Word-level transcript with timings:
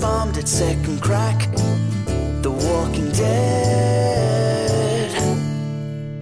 bombed 0.00 0.36
at 0.38 0.48
second 0.48 1.00
crack. 1.02 1.38
The 2.42 2.50
Walking 2.50 3.10
Dead. 3.12 5.10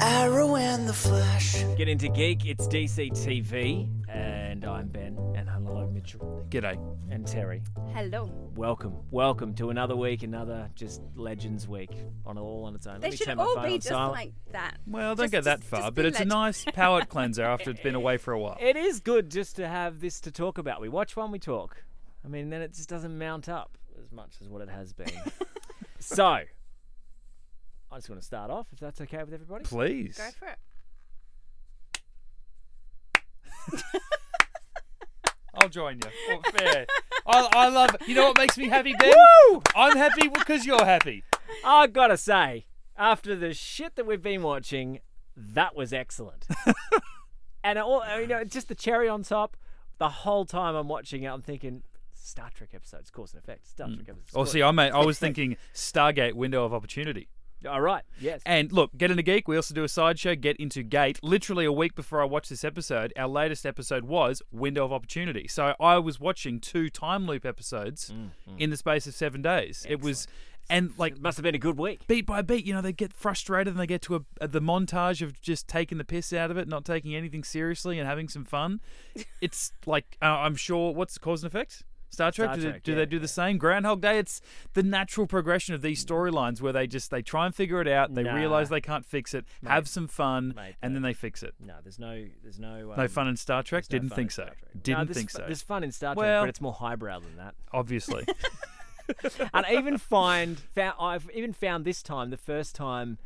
Arrow 0.01 0.57
and 0.57 0.89
the 0.89 0.93
Flash. 0.93 1.63
Get 1.77 1.89
into 1.89 2.09
geek. 2.09 2.45
It's 2.47 2.67
DC 2.67 3.11
TV, 3.13 3.89
and 4.09 4.65
I'm 4.65 4.89
Ben, 4.89 5.17
and 5.37 5.49
hello 5.49 5.89
Mitchell 5.93 6.45
G'day. 6.51 6.77
and 7.11 7.27
Terry. 7.27 7.63
Hello. 7.95 8.31
Welcome, 8.57 8.95
welcome 9.13 9.55
to 9.55 9.71
another 9.71 9.95
week, 9.95 10.25
another 10.25 10.69
just 10.75 11.01
Legends 11.15 11.69
week 11.69 11.91
on 12.27 12.37
all 12.37 12.65
on 12.65 12.75
its 12.75 12.87
own. 12.89 12.95
Let 12.95 13.03
They 13.03 13.11
me 13.11 13.17
should 13.17 13.27
turn 13.27 13.37
my 13.37 13.45
all 13.45 13.55
phone 13.55 13.65
be 13.69 13.75
just 13.77 13.89
silent. 13.89 14.13
like 14.15 14.33
that. 14.53 14.79
Well, 14.87 15.15
don't 15.15 15.25
Just- 15.27 15.33
go 15.33 15.41
that 15.43 15.61
just- 15.61 15.71
far, 15.71 15.81
just 15.83 15.95
but 15.95 16.03
be 16.03 16.09
it's 16.09 16.17
a 16.19 16.21
legend. 16.25 16.31
nice 16.31 16.65
palate 16.75 17.09
cleanser 17.09 17.45
after 17.45 17.71
it's 17.71 17.81
been 17.81 17.95
away 17.95 18.17
for 18.17 18.33
a 18.33 18.41
while. 18.41 18.57
It 18.61 18.75
is 18.77 18.99
good 19.01 19.31
just 19.31 19.55
to 19.57 19.69
have 19.69 20.01
this 20.01 20.21
to 20.23 20.33
talk 20.33 20.59
about. 20.59 20.81
We 20.81 20.89
watch 20.89 21.15
one, 21.17 21.31
we 21.31 21.39
talk. 21.39 21.85
I 22.25 22.29
mean, 22.29 22.51
then 22.51 22.63
it 22.63 22.75
just 22.75 22.89
doesn't 22.89 23.17
mount 23.17 23.49
up 23.49 23.79
as 24.03 24.13
much 24.13 24.35
as 24.41 24.49
what 24.49 24.63
it 24.63 24.69
has 24.69 24.93
been. 24.93 25.11
so, 26.01 26.25
I 26.25 26.45
just 27.95 28.09
want 28.09 28.21
to 28.21 28.27
start 28.27 28.51
off, 28.51 28.67
if 28.73 28.81
that's 28.81 29.01
okay 29.03 29.19
with 29.19 29.33
everybody. 29.33 29.65
Please. 29.65 30.19
Go 30.19 30.31
for 30.39 30.49
it. 30.49 30.59
I'll 35.55 35.69
join 35.69 35.99
you. 36.05 36.11
Oh, 36.31 36.41
fair. 36.57 36.87
I, 37.27 37.49
I 37.53 37.69
love 37.69 37.97
You 38.07 38.15
know 38.15 38.29
what 38.29 38.39
makes 38.39 38.57
me 38.57 38.69
happy, 38.69 38.95
Ben? 38.99 39.13
I'm 39.75 39.97
happy 39.97 40.29
because 40.29 40.65
you're 40.65 40.85
happy. 40.85 41.25
I 41.65 41.87
gotta 41.87 42.17
say, 42.17 42.67
after 42.97 43.35
the 43.35 43.53
shit 43.55 43.97
that 43.97 44.07
we've 44.07 44.23
been 44.23 44.43
watching, 44.43 45.01
that 45.37 45.75
was 45.75 45.93
excellent. 45.93 46.47
and 47.65 47.79
all, 47.79 48.03
you 48.19 48.27
know, 48.27 48.45
just 48.45 48.69
the 48.69 48.75
cherry 48.75 49.09
on 49.09 49.23
top. 49.23 49.57
The 49.99 50.09
whole 50.09 50.45
time 50.45 50.77
I'm 50.77 50.89
watching 50.89 51.25
it, 51.25 51.27
I'm 51.27 51.43
thinking 51.43 51.83
Star 52.29 52.51
Trek 52.55 52.71
episodes, 52.75 53.11
cause 53.11 53.33
and 53.33 53.43
effect. 53.43 53.67
Star 53.67 53.89
hmm. 53.89 53.95
Trek 53.95 54.09
episodes. 54.11 54.33
Oh, 54.35 54.45
see, 54.45 54.63
I, 54.63 54.71
made, 54.71 54.93
I 54.93 55.05
was 55.05 55.19
thinking 55.25 55.57
Stargate 55.75 56.35
window 56.35 56.65
of 56.65 56.75
opportunity. 56.75 57.29
All 57.69 57.81
right, 57.81 58.05
yes. 58.21 58.41
And 58.47 58.73
look, 58.73 58.97
Get 58.97 59.11
Into 59.11 59.23
Geek, 59.23 59.49
we 59.49 59.57
also 59.57 59.75
do 59.75 59.83
a 59.83 59.89
sideshow, 59.89 60.37
Get 60.37 60.57
Into 60.59 60.85
Gate. 60.85 61.19
Literally 61.25 61.65
a 61.65 61.73
week 61.73 61.97
before 61.97 62.23
I 62.23 62.25
watched 62.25 62.51
this 62.51 62.63
episode, 62.63 63.13
our 63.17 63.27
latest 63.27 63.67
episode 63.67 64.05
was 64.05 64.43
Window 64.53 64.85
of 64.85 64.93
Opportunity. 64.93 65.49
So 65.49 65.75
I 65.81 65.99
was 65.99 66.21
watching 66.21 66.61
two 66.61 66.89
time 66.89 67.27
loop 67.27 67.45
episodes 67.45 68.13
mm, 68.15 68.31
mm. 68.49 68.61
in 68.61 68.71
the 68.71 68.77
space 68.77 69.09
of 69.09 69.15
seven 69.15 69.43
days. 69.43 69.85
It 69.89 70.01
was, 70.01 70.29
and 70.71 70.93
like, 70.99 71.15
it 71.15 71.21
must 71.21 71.37
have 71.37 71.43
been 71.43 71.57
a 71.57 71.59
good 71.59 71.79
week. 71.79 72.07
beat 72.07 72.27
by 72.27 72.43
beat, 72.43 72.65
you 72.65 72.73
know, 72.73 72.81
they 72.81 72.93
get 72.93 73.13
frustrated 73.13 73.73
and 73.73 73.81
they 73.81 73.89
get 73.89 74.03
to 74.03 74.17
a, 74.17 74.21
a, 74.41 74.47
the 74.47 74.61
montage 74.61 75.21
of 75.21 75.41
just 75.41 75.67
taking 75.67 75.99
the 75.99 76.05
piss 76.05 76.33
out 76.33 76.53
of 76.53 76.59
it, 76.59 76.69
not 76.69 76.85
taking 76.85 77.17
anything 77.17 77.43
seriously 77.43 77.99
and 77.99 78.07
having 78.07 78.29
some 78.29 78.45
fun. 78.45 78.81
It's 79.41 79.73
like, 79.87 80.17
uh, 80.21 80.27
I'm 80.27 80.57
sure, 80.57 80.93
what's 80.93 81.15
the 81.15 81.21
cause 81.21 81.45
and 81.45 81.53
effect? 81.53 81.85
Star 82.11 82.33
Trek? 82.33 82.47
Star 82.49 82.57
do 82.57 82.63
Trek, 82.63 82.75
they, 82.75 82.81
do, 82.81 82.93
yeah, 82.93 82.99
they 82.99 83.07
do 83.07 83.19
the 83.19 83.29
same? 83.29 83.59
Groundhog 83.59 84.01
Day? 84.01 84.19
It's 84.19 84.41
the 84.75 84.83
natural 84.83 85.27
progression 85.27 85.75
of 85.75 85.83
these 85.83 86.05
storylines 86.05 86.61
where 86.61 86.73
they 86.73 86.87
just, 86.87 87.11
they 87.11 87.23
try 87.23 87.47
and 87.47 87.55
figure 87.55 87.81
it 87.81 87.89
out, 87.89 88.15
they 88.15 88.23
Nah. 88.23 88.35
realize 88.35 88.69
they 88.69 88.81
can't 88.81 89.05
fix 89.05 89.35
it, 89.35 89.45
have 89.67 89.87
some 89.89 90.09
fun, 90.09 90.55
Mate, 90.57 90.75
and 90.83 90.95
then 90.95 91.03
they- 91.03 91.13
fix 91.13 91.43
it. 91.43 91.55
No, 91.61 91.75
there's 91.83 91.99
no, 91.99 92.27
there's 92.43 92.59
no, 92.59 92.95
No 92.97 93.03
um, 93.03 93.09
fun 93.09 93.29
in 93.29 93.37
Star 93.37 93.63
Trek? 93.63 93.85
no 93.91 93.99
Didn't 93.99 94.15
think 94.15 94.31
so. 94.31 94.45
No, 94.45 94.51
Didn't 94.83 95.07
there's 95.07 95.17
think 95.17 95.31
so. 95.31 95.43
There's 95.47 95.63
fun 95.63 95.85
in 95.85 95.93
Star 95.93 96.15
Trek, 96.15 96.23
Well- 96.25 96.43
but 96.43 96.49
it's 96.49 96.61
more 96.61 96.73
highbrow 96.73 97.21
than 97.21 97.37
that. 97.37 97.55
Obviously. 97.73 98.25
and 99.55 99.67
I 99.67 99.75
even 99.75 99.99
find 99.99 100.59
found, 100.59 100.95
I've 101.01 101.31
even 101.35 101.53
found 101.53 101.85
this 101.85 102.03
time 102.03 102.31
the 102.31 102.37
first 102.37 102.75
time 102.75 103.19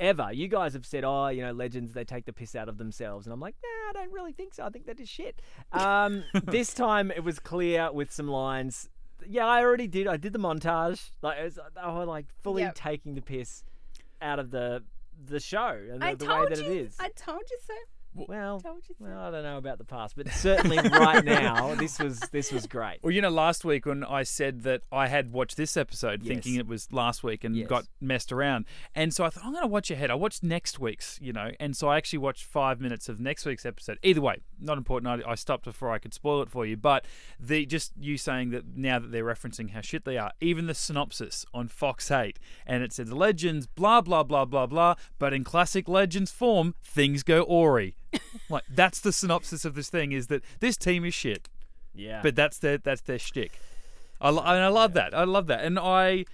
ever. 0.00 0.30
You 0.32 0.48
guys 0.48 0.72
have 0.74 0.84
said, 0.86 1.04
"Oh, 1.04 1.28
you 1.28 1.42
know, 1.42 1.52
legends 1.52 1.92
they 1.92 2.04
take 2.04 2.24
the 2.26 2.32
piss 2.32 2.54
out 2.54 2.68
of 2.68 2.78
themselves," 2.78 3.26
and 3.26 3.32
I'm 3.32 3.40
like, 3.40 3.54
"Nah, 3.62 3.90
I 4.00 4.04
don't 4.04 4.12
really 4.12 4.32
think 4.32 4.54
so. 4.54 4.64
I 4.64 4.70
think 4.70 4.86
that 4.86 5.00
is 5.00 5.08
shit." 5.08 5.40
Um, 5.72 6.24
this 6.44 6.74
time 6.74 7.10
it 7.10 7.24
was 7.24 7.38
clear 7.38 7.90
with 7.92 8.10
some 8.12 8.28
lines. 8.28 8.88
Yeah, 9.26 9.46
I 9.46 9.62
already 9.62 9.86
did. 9.86 10.06
I 10.06 10.16
did 10.16 10.32
the 10.32 10.38
montage. 10.38 11.10
Like 11.22 11.38
it 11.38 11.44
was, 11.44 11.54
they 11.74 11.86
were 11.92 12.04
like 12.04 12.26
fully 12.42 12.62
Yep. 12.62 12.74
taking 12.74 13.14
the 13.14 13.22
piss 13.22 13.64
out 14.20 14.38
of 14.38 14.50
the 14.50 14.82
the 15.26 15.38
show 15.40 15.78
and 15.92 16.02
the, 16.02 16.06
I 16.06 16.14
the 16.16 16.26
told 16.26 16.40
way 16.50 16.54
that 16.56 16.64
you. 16.64 16.72
it 16.72 16.76
is. 16.86 16.96
I 16.98 17.08
told 17.10 17.42
you 17.50 17.58
so. 17.66 17.74
Well, 18.14 18.60
told 18.60 18.82
you 18.88 18.94
so. 18.98 19.04
well, 19.04 19.18
I 19.18 19.30
don't 19.30 19.42
know 19.42 19.58
about 19.58 19.78
the 19.78 19.84
past, 19.84 20.14
but 20.16 20.28
certainly 20.30 20.76
right 20.90 21.24
now, 21.24 21.74
this 21.74 21.98
was 21.98 22.20
this 22.32 22.52
was 22.52 22.66
great. 22.66 22.98
Well, 23.02 23.10
you 23.12 23.20
know, 23.20 23.28
last 23.30 23.64
week 23.64 23.86
when 23.86 24.04
I 24.04 24.22
said 24.22 24.62
that 24.62 24.82
I 24.92 25.08
had 25.08 25.32
watched 25.32 25.56
this 25.56 25.76
episode 25.76 26.22
Yes. 26.22 26.28
thinking 26.28 26.54
it 26.56 26.66
was 26.66 26.92
last 26.92 27.22
week 27.24 27.44
and 27.44 27.56
Yes. 27.56 27.68
got 27.68 27.86
messed 28.00 28.32
around. 28.32 28.66
And 28.94 29.12
so 29.12 29.24
I 29.24 29.30
thought, 29.30 29.44
I'm 29.44 29.52
going 29.52 29.62
to 29.62 29.68
watch 29.68 29.90
ahead. 29.90 30.10
I 30.10 30.14
watched 30.14 30.42
next 30.42 30.78
week's, 30.78 31.18
you 31.20 31.32
know, 31.32 31.50
and 31.58 31.76
so 31.76 31.88
I 31.88 31.96
actually 31.96 32.20
watched 32.20 32.44
five 32.44 32.80
minutes 32.80 33.08
of 33.08 33.18
next 33.20 33.44
week's 33.46 33.66
episode. 33.66 33.98
Either 34.02 34.20
way, 34.20 34.42
not 34.60 34.78
important. 34.78 35.24
I, 35.26 35.32
I 35.32 35.34
stopped 35.34 35.64
before 35.64 35.90
I 35.90 35.98
could 35.98 36.14
spoil 36.14 36.42
it 36.42 36.50
for 36.50 36.64
you. 36.64 36.76
But 36.76 37.04
the 37.40 37.66
just 37.66 37.92
you 37.98 38.16
saying 38.16 38.50
that 38.50 38.76
now 38.76 38.98
that 38.98 39.10
they're 39.12 39.24
referencing 39.24 39.70
how 39.70 39.80
shit 39.80 40.04
they 40.04 40.16
are, 40.18 40.32
even 40.40 40.66
the 40.66 40.74
synopsis 40.74 41.44
on 41.52 41.68
Fox 41.68 42.10
8, 42.10 42.38
and 42.66 42.82
it 42.82 42.92
says 42.92 43.12
Legends, 43.12 43.66
blah, 43.66 44.00
blah, 44.00 44.22
blah, 44.22 44.44
blah, 44.44 44.66
blah. 44.66 44.94
But 45.18 45.32
in 45.32 45.44
classic 45.44 45.88
Legends 45.88 46.30
form, 46.30 46.74
things 46.82 47.22
go 47.22 47.42
awry. 47.44 47.94
Like, 48.50 48.64
that's 48.68 49.00
the 49.00 49.12
synopsis 49.12 49.64
of 49.64 49.74
this 49.74 49.88
thing 49.88 50.12
is 50.12 50.26
that 50.26 50.42
this 50.60 50.76
team 50.76 51.04
is 51.04 51.14
shit 51.14 51.48
Yeah, 51.94 52.20
but 52.22 52.36
that's 52.36 52.58
their 52.58 52.78
that's 52.78 53.00
their 53.00 53.18
shtick. 53.18 53.58
I, 54.20 54.28
and 54.28 54.38
I 54.38 54.68
love 54.68 54.92
that. 54.94 55.14
I 55.14 55.24
love 55.24 55.46
that. 55.48 55.64
And 55.64 55.78
I, 55.78 56.24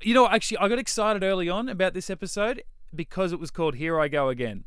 you 0.00 0.14
know, 0.14 0.28
actually, 0.28 0.58
I 0.58 0.68
got 0.68 0.78
excited 0.78 1.22
early 1.22 1.48
on 1.48 1.68
about 1.68 1.94
this 1.94 2.10
episode 2.10 2.62
because 2.94 3.32
it 3.32 3.40
was 3.40 3.50
called 3.50 3.76
"Here 3.76 3.98
I 3.98 4.08
Go 4.08 4.28
Again." 4.28 4.64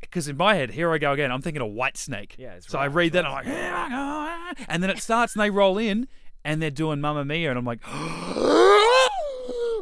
Because 0.00 0.28
in 0.28 0.36
my 0.36 0.54
head, 0.54 0.70
"Here 0.70 0.92
I 0.92 0.98
Go 0.98 1.12
Again," 1.12 1.30
I'm 1.32 1.42
thinking 1.42 1.62
of 1.62 1.68
Whitesnake. 1.68 2.32
Yeah, 2.38 2.54
it's 2.54 2.68
so 2.68 2.78
I 2.78 2.86
read 2.86 3.12
that, 3.12 3.24
and 3.24 3.28
I'm 3.28 3.34
like, 3.34 3.46
"Here 3.46 3.74
I 3.74 4.54
go," 4.54 4.64
and 4.68 4.82
then 4.82 4.90
it 4.90 4.98
starts, 4.98 5.34
and 5.34 5.42
they 5.42 5.50
roll 5.50 5.78
in, 5.78 6.08
and 6.44 6.62
they're 6.62 6.70
doing 6.70 7.00
"Mamma 7.00 7.24
Mia," 7.24 7.50
and 7.50 7.58
I'm 7.58 7.64
like, 7.64 7.80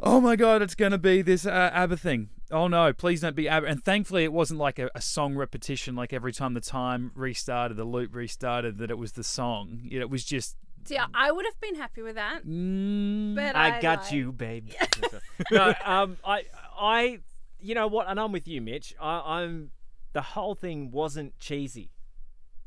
"Oh 0.03 0.21
my 0.23 0.37
god, 0.37 0.63
it's 0.63 0.75
gonna 0.75 0.99
be 0.99 1.23
this 1.23 1.47
uh, 1.47 1.71
ABBA 1.73 1.97
thing." 1.99 2.31
Oh 2.51 2.69
no, 2.69 2.93
please 2.93 3.21
don't 3.23 3.35
be 3.35 3.49
ABBA. 3.49 3.67
And 3.67 3.83
thankfully, 3.83 4.25
it 4.25 4.33
wasn't 4.33 4.61
like 4.61 4.79
a, 4.79 4.91
a 4.95 5.01
song 5.01 5.35
repetition, 5.35 5.97
like 5.97 6.13
every 6.13 6.33
time 6.33 6.55
the 6.55 6.61
time 6.61 7.11
restarted, 7.15 7.77
the 7.77 7.85
loop 7.85 8.15
restarted, 8.15 8.79
that 8.79 8.91
it 8.91 8.99
was 8.99 9.13
the 9.13 9.25
song. 9.25 9.81
It 9.91 10.11
was 10.11 10.25
just. 10.25 10.57
See, 10.85 10.99
I- 10.99 11.07
I 11.15 11.33
would 11.33 11.47
have 11.47 11.59
been 11.61 11.77
happy 11.77 12.03
with 12.03 12.17
that. 12.17 12.47
Mm, 12.47 13.35
But 13.35 13.57
I 13.57 13.79
I, 13.79 13.81
got 13.81 14.03
like- 14.03 14.13
you, 14.13 14.33
babe. 14.33 14.69
no, 15.51 15.73
um, 15.85 16.19
I, 16.25 16.45
I, 16.79 17.21
you 17.59 17.75
know 17.75 17.87
what? 17.87 18.07
And 18.09 18.21
I'm 18.21 18.33
with 18.33 18.47
you, 18.47 18.61
Mitch. 18.61 18.95
I, 19.01 19.41
I'm. 19.41 19.71
The 20.13 20.21
whole 20.23 20.55
thing 20.55 20.91
wasn't 20.93 21.39
cheesy. 21.41 21.91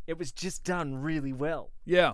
It 0.07 0.17
was 0.17 0.31
just 0.31 0.63
done 0.63 0.95
really 0.95 1.33
well. 1.33 1.71
yeah. 1.85 2.13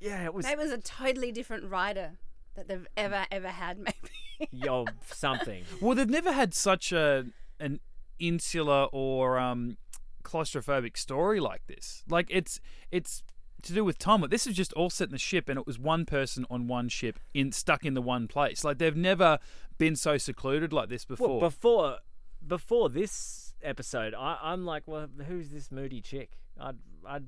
Yeah, 0.00 0.24
it 0.24 0.34
was. 0.34 0.44
Maybe 0.44 0.60
it 0.60 0.64
was 0.64 0.72
a 0.72 0.78
totally 0.78 1.32
different 1.32 1.64
writer 1.70 2.18
that 2.54 2.68
they've 2.68 2.86
ever 2.96 3.26
ever 3.30 3.48
had. 3.48 3.78
Maybe. 4.40 4.48
Yo, 4.50 4.86
something. 5.10 5.64
Well, 5.80 5.94
they've 5.94 6.08
never 6.08 6.32
had 6.32 6.54
such 6.54 6.92
a 6.92 7.26
an 7.60 7.80
insular 8.18 8.86
or 8.92 9.38
um, 9.38 9.76
claustrophobic 10.22 10.96
story 10.96 11.40
like 11.40 11.66
this. 11.66 12.02
Like 12.08 12.26
it's 12.30 12.60
it's 12.90 13.22
to 13.62 13.72
do 13.72 13.84
with 13.84 13.98
time. 13.98 14.24
This 14.28 14.46
is 14.46 14.54
just 14.54 14.72
all 14.74 14.90
set 14.90 15.08
in 15.08 15.12
the 15.12 15.18
ship, 15.18 15.48
and 15.48 15.58
it 15.58 15.66
was 15.66 15.78
one 15.78 16.04
person 16.04 16.46
on 16.50 16.66
one 16.66 16.88
ship 16.88 17.18
in 17.32 17.52
stuck 17.52 17.84
in 17.84 17.94
the 17.94 18.02
one 18.02 18.28
place. 18.28 18.64
Like 18.64 18.78
they've 18.78 18.96
never 18.96 19.38
been 19.78 19.96
so 19.96 20.18
secluded 20.18 20.72
like 20.72 20.88
this 20.88 21.04
before. 21.04 21.28
Well, 21.28 21.40
before, 21.40 21.98
before 22.46 22.88
this 22.88 23.54
episode, 23.62 24.14
I, 24.14 24.38
I'm 24.42 24.64
like, 24.64 24.82
well, 24.86 25.08
who's 25.26 25.50
this 25.50 25.72
moody 25.72 26.00
chick? 26.00 26.38
I'd 26.60 26.76
I 27.06 27.20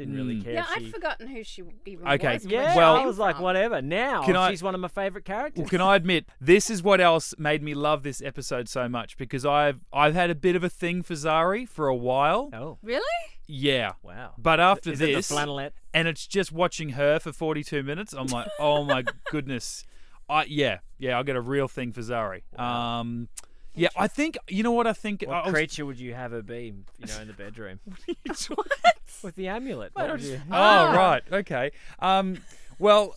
didn't 0.00 0.16
really 0.16 0.36
Mm. 0.36 0.44
care. 0.44 0.52
yeah, 0.54 0.60
if 0.62 0.70
I'd 0.76 0.82
she... 0.82 0.90
forgotten 0.90 1.26
who 1.28 1.44
she 1.44 1.62
even 1.86 2.08
Okay, 2.08 2.34
was. 2.34 2.42
and 2.44 2.52
Yeah, 2.52 2.72
she 2.72 2.76
Well- 2.78 2.94
I 2.94 2.98
came 2.98 3.06
was 3.06 3.18
like, 3.18 3.36
from. 3.36 3.44
whatever. 3.44 3.82
Now 3.82 4.22
Can 4.24 4.34
I- 4.36 4.50
she's 4.50 4.62
one 4.62 4.74
of 4.74 4.80
my 4.80 4.88
favorite 4.88 5.24
characters. 5.24 5.60
Well, 5.62 5.68
can 5.68 5.80
I 5.80 5.96
admit 5.96 6.26
this 6.40 6.70
is 6.70 6.82
what 6.82 7.00
else 7.00 7.34
made 7.38 7.62
me 7.62 7.74
love 7.74 8.02
this 8.02 8.20
episode 8.22 8.68
so 8.68 8.88
much 8.88 9.16
because 9.16 9.44
I've 9.46 9.80
I've 9.92 10.14
had 10.14 10.30
a 10.30 10.34
bit 10.34 10.56
of 10.56 10.64
a 10.64 10.68
thing 10.70 11.02
for 11.02 11.14
Zari 11.14 11.68
for 11.68 11.86
a 11.88 11.94
while. 11.94 12.50
Oh, 12.52 12.78
Really? 12.82 13.04
Yeah. 13.46 13.92
wow. 14.02 14.34
But 14.38 14.60
after 14.60 14.92
Is 14.92 15.00
it 15.00 15.06
the 15.06 15.14
this, 15.16 15.30
flannelette? 15.30 15.72
and 15.92 16.06
it's 16.08 16.26
just 16.26 16.52
watching 16.52 16.90
her 16.90 17.18
for 17.18 17.32
42 17.32 17.82
minutes. 17.82 18.12
I'm 18.12 18.28
like, 18.28 18.48
oh 18.58 18.84
my 18.84 19.04
goodness. 19.30 19.84
I 20.28 20.44
yeah, 20.44 20.78
yeah, 20.98 21.18
I 21.18 21.24
get 21.24 21.34
a 21.36 21.40
real 21.40 21.66
thing 21.66 21.92
for 21.92 22.00
Zari. 22.02 22.42
Um, 22.58 23.28
yeah, 23.74 23.88
I 23.96 24.08
think 24.08 24.36
you 24.48 24.62
know 24.62 24.72
what 24.72 24.86
I 24.86 24.92
think. 24.92 25.22
What 25.22 25.34
I 25.36 25.42
was- 25.46 25.52
creature 25.54 25.86
would 25.86 25.98
you 26.00 26.14
have 26.14 26.32
her 26.32 26.42
be, 26.42 26.74
you 26.98 27.06
know, 27.06 27.20
in 27.20 27.26
the 27.28 27.32
bedroom? 27.34 27.80
what? 28.48 28.66
With 29.22 29.34
the 29.36 29.48
amulet. 29.48 29.92
Mate, 29.96 30.02
What 30.02 30.10
I 30.10 30.12
would 30.12 30.22
you- 30.22 30.40
oh 30.50 30.94
right, 30.94 31.22
okay. 31.32 31.72
Um, 31.98 32.38
well, 32.78 33.14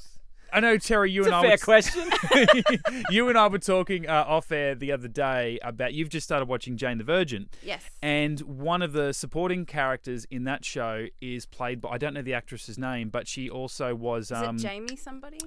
I 0.51 0.59
know 0.59 0.77
Terry, 0.77 1.09
you 1.11 1.21
It's 1.21 1.27
and 1.27 1.35
a 1.35 1.38
I 1.39 1.41
fair 1.41 1.51
were, 1.51 1.57
question. 1.57 2.11
you 3.09 3.29
and 3.29 3.38
I 3.38 3.47
were 3.47 3.57
talking 3.59 4.07
uh, 4.07 4.25
off 4.27 4.51
air 4.51 4.75
the 4.75 4.91
other 4.91 5.07
day 5.07 5.57
about 5.63 5.94
you've 5.94 6.09
just 6.09 6.25
started 6.25 6.47
watching 6.47 6.77
Jane 6.77 6.97
the 7.00 7.03
Virgin. 7.03 7.50
Yes. 7.63 7.83
And 8.01 8.39
one 8.41 8.81
of 8.81 8.94
the 8.94 9.13
supporting 9.13 9.65
characters 9.65 10.25
in 10.29 10.44
that 10.44 10.63
show 10.65 11.07
is 11.21 11.45
played 11.45 11.81
by 11.81 11.89
I 11.91 11.97
don't 11.97 12.13
know 12.13 12.21
the 12.21 12.33
actress's 12.35 12.77
name, 12.77 13.09
but 13.09 13.27
she 13.27 13.50
also 13.50 13.95
was 13.95 14.25
Is 14.25 14.38
um 14.38 14.57
it 14.57 14.59
Jamie 14.59 14.95
somebody? 14.95 15.39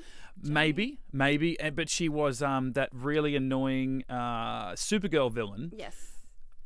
Maybe 0.43 1.01
maybe, 1.13 1.57
but 1.75 1.89
she 1.89 2.09
was 2.09 2.43
um 2.43 2.73
that 2.73 2.91
really 2.93 3.37
annoying 3.37 4.05
uh 4.09 4.73
Supergirl 4.73 5.33
villain. 5.33 5.73
Yes. 5.77 5.95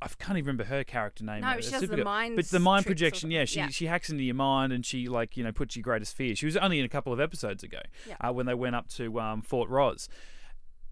I 0.02 0.08
can't 0.18 0.38
even 0.38 0.46
remember 0.46 0.64
her 0.64 0.82
character 0.82 1.24
name. 1.24 1.42
No, 1.42 1.60
she 1.60 1.72
has 1.72 1.82
the 1.82 1.96
mind 2.02 2.34
But 2.36 2.46
the 2.46 2.58
mind 2.58 2.86
projection, 2.86 3.30
yeah, 3.30 3.44
she 3.44 3.58
Yeah. 3.58 3.68
she 3.68 3.86
hacks 3.86 4.08
into 4.10 4.24
your 4.24 4.34
mind 4.34 4.72
and 4.72 4.84
she 4.84 5.08
like 5.08 5.36
you 5.36 5.44
know 5.44 5.52
puts 5.52 5.76
your 5.76 5.82
greatest 5.82 6.16
fear. 6.16 6.34
She 6.34 6.46
was 6.46 6.56
only 6.56 6.78
in 6.78 6.84
a 6.84 6.88
couple 6.88 7.12
of 7.12 7.20
episodes 7.20 7.62
ago 7.62 7.80
Yeah. 8.08 8.16
uh, 8.20 8.32
when 8.32 8.46
they 8.46 8.54
went 8.54 8.74
up 8.76 8.88
to 8.90 9.20
um, 9.20 9.42
Fort 9.42 9.68
Rozz. 9.70 10.08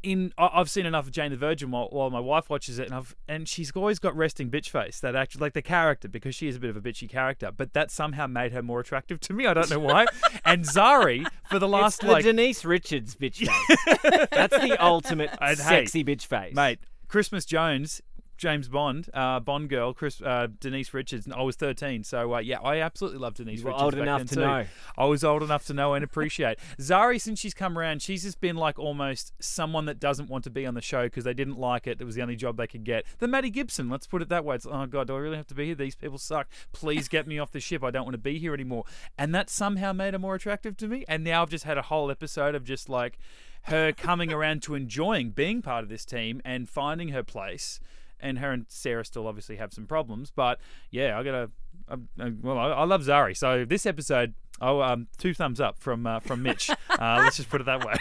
In 0.02 0.32
I've 0.38 0.70
seen 0.70 0.86
enough 0.86 1.06
of 1.06 1.12
Jane 1.12 1.32
the 1.32 1.36
Virgin 1.36 1.72
while, 1.72 1.88
while 1.90 2.08
my 2.08 2.20
wife 2.20 2.48
watches 2.48 2.78
it, 2.78 2.86
and 2.86 2.94
I've 2.94 3.16
and 3.26 3.48
she's 3.48 3.72
always 3.72 3.98
got 3.98 4.16
resting 4.16 4.48
bitch 4.48 4.68
face. 4.68 5.00
That 5.00 5.16
actually 5.16 5.40
like 5.40 5.54
the 5.54 5.62
character 5.62 6.06
because 6.06 6.36
she 6.36 6.46
is 6.46 6.54
a 6.54 6.60
bit 6.60 6.70
of 6.70 6.76
a 6.76 6.80
bitchy 6.80 7.08
character, 7.08 7.50
but 7.50 7.72
that 7.72 7.90
somehow 7.90 8.28
made 8.28 8.52
her 8.52 8.62
more 8.62 8.78
attractive 8.78 9.18
to 9.20 9.32
me. 9.32 9.46
I 9.46 9.54
don't 9.54 9.68
know 9.70 9.80
why. 9.80 10.06
and 10.44 10.64
Zari 10.64 11.26
for 11.50 11.58
the 11.58 11.66
last 11.66 12.02
the 12.02 12.06
like 12.12 12.24
Denise 12.24 12.64
Richards 12.64 13.16
bitch 13.16 13.38
face. 13.48 14.28
That's 14.30 14.56
the 14.56 14.76
ultimate 14.80 15.30
I'd 15.40 15.58
hate- 15.58 15.88
sexy 15.88 16.04
bitch 16.04 16.26
face. 16.26 16.54
mate 16.54 16.78
Christmas 17.08 17.44
Jones. 17.44 18.00
James 18.38 18.68
Bond, 18.68 19.10
uh, 19.12 19.40
Bond 19.40 19.68
girl, 19.68 19.92
Chris, 19.92 20.22
uh, 20.22 20.46
Denise 20.60 20.94
Richards. 20.94 21.28
I 21.30 21.42
was 21.42 21.56
13, 21.56 22.04
so 22.04 22.34
uh, 22.36 22.38
yeah, 22.38 22.60
I 22.60 22.80
absolutely 22.80 23.18
love 23.18 23.34
Denise 23.34 23.58
You 23.58 23.66
were 23.66 23.70
Richards. 23.72 23.82
old 23.82 23.94
back 23.94 24.02
enough 24.02 24.18
then 24.20 24.26
to 24.28 24.34
too. 24.36 24.40
know. 24.40 24.64
I 24.96 25.04
was 25.04 25.24
old 25.24 25.42
enough 25.42 25.66
to 25.66 25.74
know 25.74 25.94
and 25.94 26.04
appreciate. 26.04 26.58
Zari, 26.78 27.20
since 27.20 27.40
she's 27.40 27.52
come 27.52 27.76
around, 27.76 28.00
she's 28.00 28.22
just 28.22 28.40
been 28.40 28.56
like 28.56 28.78
almost 28.78 29.32
someone 29.40 29.84
that 29.86 29.98
doesn't 29.98 30.30
want 30.30 30.44
to 30.44 30.50
be 30.50 30.64
on 30.64 30.74
the 30.74 30.80
show 30.80 31.02
because 31.04 31.24
they 31.24 31.34
didn't 31.34 31.58
like 31.58 31.86
it. 31.86 32.00
It 32.00 32.04
was 32.04 32.14
the 32.14 32.22
only 32.22 32.36
job 32.36 32.56
they 32.56 32.66
could 32.68 32.84
get. 32.84 33.04
The 33.18 33.28
Maddie 33.28 33.50
Gibson, 33.50 33.90
let's 33.90 34.06
put 34.06 34.22
it 34.22 34.28
that 34.28 34.44
way. 34.44 34.54
It's 34.54 34.66
oh 34.66 34.86
god, 34.86 35.08
do 35.08 35.16
I 35.16 35.18
really 35.18 35.36
have 35.36 35.48
to 35.48 35.54
be 35.54 35.66
here? 35.66 35.74
These 35.74 35.96
people 35.96 36.18
suck. 36.18 36.48
Please 36.72 37.08
get 37.08 37.26
me 37.26 37.38
off 37.38 37.50
the 37.50 37.60
ship. 37.60 37.82
I 37.82 37.90
don't 37.90 38.04
want 38.04 38.14
to 38.14 38.18
be 38.18 38.38
here 38.38 38.54
anymore. 38.54 38.84
And 39.18 39.34
that 39.34 39.50
somehow 39.50 39.92
made 39.92 40.14
her 40.14 40.18
more 40.18 40.36
attractive 40.36 40.76
to 40.78 40.86
me. 40.86 41.04
And 41.08 41.24
now 41.24 41.42
I've 41.42 41.50
just 41.50 41.64
had 41.64 41.76
a 41.76 41.82
whole 41.82 42.10
episode 42.10 42.54
of 42.54 42.62
just 42.62 42.88
like 42.88 43.18
her 43.62 43.92
coming 43.92 44.32
around 44.32 44.62
to 44.62 44.74
enjoying 44.74 45.30
being 45.30 45.60
part 45.60 45.82
of 45.82 45.88
this 45.90 46.04
team 46.04 46.40
and 46.44 46.68
finding 46.68 47.08
her 47.08 47.22
place. 47.24 47.80
And 48.20 48.38
her 48.40 48.50
and 48.52 48.66
Sarah 48.68 49.04
still 49.04 49.26
obviously 49.28 49.56
have 49.56 49.72
some 49.72 49.86
problems, 49.86 50.30
but 50.34 50.58
yeah, 50.90 51.18
I 51.18 51.22
gotta. 51.22 51.50
I, 51.88 51.94
I, 52.20 52.32
well, 52.42 52.58
I, 52.58 52.68
I 52.68 52.84
love 52.84 53.02
Zari, 53.02 53.36
so 53.36 53.64
this 53.64 53.86
episode, 53.86 54.34
oh, 54.60 54.80
um, 54.82 55.06
two 55.18 55.32
thumbs 55.32 55.60
up 55.60 55.78
from 55.78 56.06
uh, 56.06 56.20
from 56.20 56.42
Mitch. 56.42 56.70
Uh, 56.98 57.20
let's 57.22 57.36
just 57.36 57.48
put 57.48 57.60
it 57.60 57.64
that 57.64 57.84
way. 57.84 57.94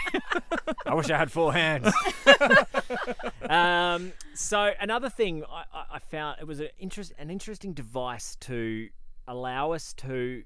I 0.84 0.92
wish 0.92 1.08
I 1.08 1.16
had 1.16 1.30
four 1.30 1.52
hands. 1.52 1.86
um, 3.48 4.12
so 4.34 4.72
another 4.80 5.08
thing 5.08 5.44
I, 5.44 5.64
I- 5.72 5.84
I 5.94 5.98
found 6.00 6.38
it 6.40 6.46
was 6.46 6.60
an 6.60 6.68
interest 6.78 7.12
an 7.18 7.30
interesting 7.30 7.72
device 7.74 8.36
to 8.40 8.88
allow 9.28 9.72
us 9.72 9.92
to. 9.98 10.42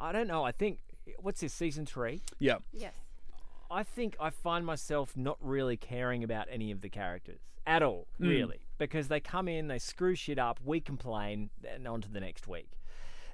I 0.00 0.12
don't 0.12 0.28
know. 0.28 0.44
I 0.44 0.52
think 0.52 0.78
what's 1.18 1.40
this 1.40 1.52
season 1.52 1.84
three? 1.86 2.22
yeah, 2.38 2.56
Yes. 2.72 2.92
I 3.70 3.82
think 3.82 4.16
I 4.20 4.30
find 4.30 4.64
myself 4.64 5.16
not 5.16 5.36
really 5.40 5.76
caring 5.76 6.24
about 6.24 6.46
any 6.50 6.70
of 6.70 6.80
the 6.80 6.88
characters 6.88 7.40
at 7.66 7.82
all, 7.82 8.06
really, 8.18 8.60
because 8.78 9.08
they 9.08 9.20
come 9.20 9.46
in, 9.46 9.68
they 9.68 9.78
screw 9.78 10.14
shit 10.14 10.38
up, 10.38 10.58
we 10.64 10.80
complain, 10.80 11.50
and 11.68 11.86
on 11.86 12.00
to 12.00 12.10
the 12.10 12.20
next 12.20 12.48
week. 12.48 12.70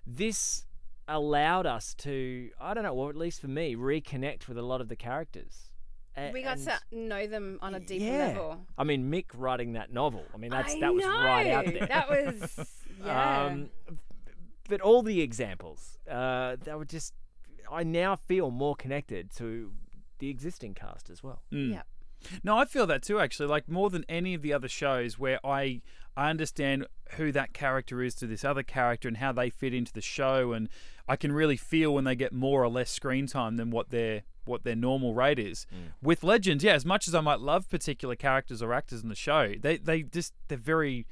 This 0.06 0.66
allowed 1.06 1.66
us 1.66 1.94
to, 1.94 2.50
I 2.60 2.74
don't 2.74 2.82
know, 2.82 2.94
or 2.94 3.10
at 3.10 3.16
least 3.16 3.40
for 3.40 3.46
me, 3.48 3.76
reconnect 3.76 4.48
with 4.48 4.58
a 4.58 4.62
lot 4.62 4.80
of 4.80 4.88
the 4.88 4.96
characters. 4.96 5.70
A- 6.16 6.32
We 6.32 6.42
got 6.42 6.58
to 6.58 6.78
know 6.90 7.26
them 7.26 7.58
on 7.62 7.74
a 7.74 7.80
deeper 7.80 8.04
yeah. 8.04 8.26
level. 8.28 8.66
I 8.76 8.84
mean, 8.84 9.10
Mick 9.10 9.26
writing 9.34 9.74
that 9.74 9.92
novel. 9.92 10.24
I 10.34 10.36
mean, 10.36 10.50
that's 10.50 10.74
I 10.74 10.80
that 10.80 10.94
was 10.94 11.04
right 11.04 11.46
out 11.48 11.66
there. 11.66 11.86
That 11.86 12.08
was 12.08 12.58
yeah. 13.04 13.44
Um, 13.46 13.70
but 14.68 14.80
all 14.80 15.02
the 15.02 15.20
examples, 15.20 15.98
uh, 16.10 16.56
they 16.62 16.74
were 16.74 16.84
just. 16.84 17.12
I 17.70 17.82
now 17.82 18.16
feel 18.16 18.50
more 18.50 18.76
connected 18.76 19.30
to 19.36 19.72
the 20.24 20.30
existing 20.30 20.72
cast 20.72 21.10
as 21.10 21.22
well. 21.22 21.42
Mm. 21.52 21.72
yeah. 21.72 21.82
No, 22.42 22.56
I 22.56 22.64
feel 22.64 22.86
that 22.86 23.02
too. 23.02 23.20
Actually, 23.20 23.48
like 23.48 23.68
more 23.68 23.90
than 23.90 24.04
any 24.08 24.32
of 24.32 24.40
the 24.40 24.54
other 24.54 24.68
shows 24.68 25.18
where 25.18 25.38
I 25.44 25.82
I 26.16 26.30
understand 26.30 26.86
who 27.16 27.30
that 27.32 27.52
character 27.52 28.02
is 28.02 28.14
to 28.16 28.26
this 28.26 28.44
other 28.44 28.62
character 28.62 29.06
and 29.06 29.18
how 29.18 29.32
they 29.32 29.50
fit 29.50 29.74
into 29.74 29.92
the 29.92 30.00
show, 30.00 30.52
and 30.52 30.70
I 31.06 31.16
can 31.16 31.32
really 31.32 31.58
feel 31.58 31.92
when 31.92 32.04
they 32.04 32.14
get 32.14 32.32
more 32.32 32.62
or 32.64 32.68
less 32.68 32.90
screen 32.90 33.26
time 33.26 33.56
than 33.56 33.70
what 33.70 33.90
their 33.90 34.22
what 34.46 34.64
their 34.64 34.76
normal 34.76 35.12
rate 35.12 35.38
is. 35.38 35.66
Mm. 35.70 35.92
With 36.02 36.24
Legends, 36.24 36.64
yeah, 36.64 36.72
as 36.72 36.86
much 36.86 37.06
as 37.06 37.14
I 37.14 37.20
might 37.20 37.40
love 37.40 37.68
particular 37.68 38.16
characters 38.16 38.62
or 38.62 38.72
actors 38.72 39.02
in 39.02 39.10
the 39.10 39.14
show, 39.14 39.54
they 39.60 39.76
they 39.76 40.02
just 40.02 40.32
they're 40.48 40.56
very 40.56 41.06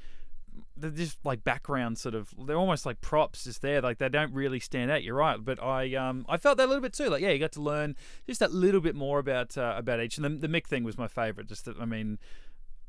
they're 0.77 0.91
just 0.91 1.19
like 1.25 1.45
background 1.45 1.97
sort 1.99 2.15
of 2.15 2.33
they're 2.47 2.57
almost 2.57 2.85
like 2.85 3.01
props 3.01 3.45
just 3.45 3.63
there 3.63 3.81
like 3.81 3.99
they 3.99 4.09
don't 4.09 4.33
really 4.33 4.59
stand 4.61 4.91
out 4.91 5.03
you're 5.03 5.15
right 5.15 5.45
but 5.45 5.63
i 5.63 5.95
um 5.95 6.25
i 6.29 6.37
felt 6.37 6.57
that 6.57 6.65
a 6.65 6.69
little 6.69 6.83
bit 6.83 6.93
too 6.93 7.09
like 7.09 7.23
yeah 7.23 7.31
you 7.31 7.39
got 7.39 7.53
to 7.53 7.61
learn 7.61 7.95
just 8.27 8.41
that 8.41 8.53
little 8.53 8.81
bit 8.81 8.95
more 8.95 9.19
about 9.19 9.57
uh, 9.57 9.75
about 9.77 10.01
each 10.01 10.17
and 10.19 10.25
the, 10.25 10.47
the 10.47 10.49
mick 10.49 10.67
thing 10.67 10.83
was 10.85 10.99
my 10.99 11.07
favorite 11.09 11.47
just 11.47 11.65
that 11.65 11.79
i 11.81 11.85
mean 11.85 12.19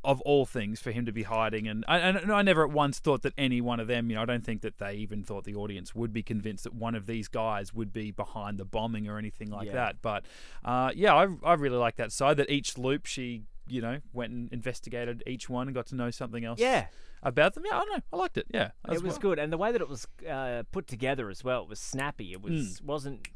of 0.06 0.20
all 0.22 0.46
things 0.46 0.82
for 0.82 0.92
him 0.92 1.06
to 1.06 1.14
be 1.14 1.24
hiding 1.24 1.66
and 1.66 1.86
I, 1.88 1.98
and 2.00 2.30
I 2.30 2.42
never 2.42 2.66
at 2.66 2.72
once 2.72 3.00
thought 3.00 3.22
that 3.22 3.32
any 3.38 3.62
one 3.62 3.80
of 3.80 3.88
them 3.88 4.10
you 4.10 4.18
know 4.18 4.22
I 4.22 4.26
don't 4.26 4.44
think 4.44 4.62
that 4.62 4.78
they 4.78 4.96
even 4.96 5.24
thought 5.24 5.46
the 5.46 5.56
audience 5.56 5.96
would 5.96 6.12
be 6.12 6.22
convinced 6.22 6.66
that 6.66 6.74
one 6.74 6.94
of 6.94 7.06
these 7.06 7.30
guys 7.30 7.74
would 7.74 7.94
be 7.94 8.12
behind 8.12 8.58
the 8.58 8.66
bombing 8.66 9.08
or 9.08 9.18
anything 9.18 9.50
like 9.50 9.68
Yeah. 9.68 9.74
that 9.76 10.02
but 10.02 10.26
uh, 10.66 10.92
yeah 10.94 11.16
I, 11.16 11.28
I 11.46 11.54
really 11.54 11.78
like 11.78 11.96
that 11.96 12.12
side 12.12 12.36
that 12.36 12.50
each 12.50 12.78
loop 12.78 13.06
she 13.06 13.44
you 13.68 13.82
know 13.82 14.00
went 14.12 14.32
and 14.34 14.52
investigated 14.52 15.24
each 15.26 15.50
one 15.50 15.68
and 15.68 15.76
got 15.76 15.86
to 15.88 15.96
know 15.96 16.12
something 16.12 16.44
else 16.44 16.60
Yeah, 16.60 16.88
about 17.22 17.54
them. 17.54 17.64
Yeah, 17.66 17.78
I 17.78 17.80
don't 17.80 17.92
know. 17.98 18.04
I 18.12 18.16
liked 18.18 18.38
it. 18.38 18.48
Yeah, 18.54 18.72
it 18.92 19.02
was 19.02 19.18
good, 19.18 19.40
and 19.40 19.52
the 19.54 19.58
way 19.58 19.72
that 19.72 19.82
it 19.82 19.90
was 19.90 20.08
uh, 20.30 20.64
put 20.72 20.88
together 20.88 21.30
as 21.30 21.44
well, 21.44 21.64
it 21.64 21.70
was 21.70 21.80
snappy. 21.80 22.32
It 22.34 22.42
was 22.42 22.80
Hmm. 22.80 22.86
wasn't. 22.86 23.28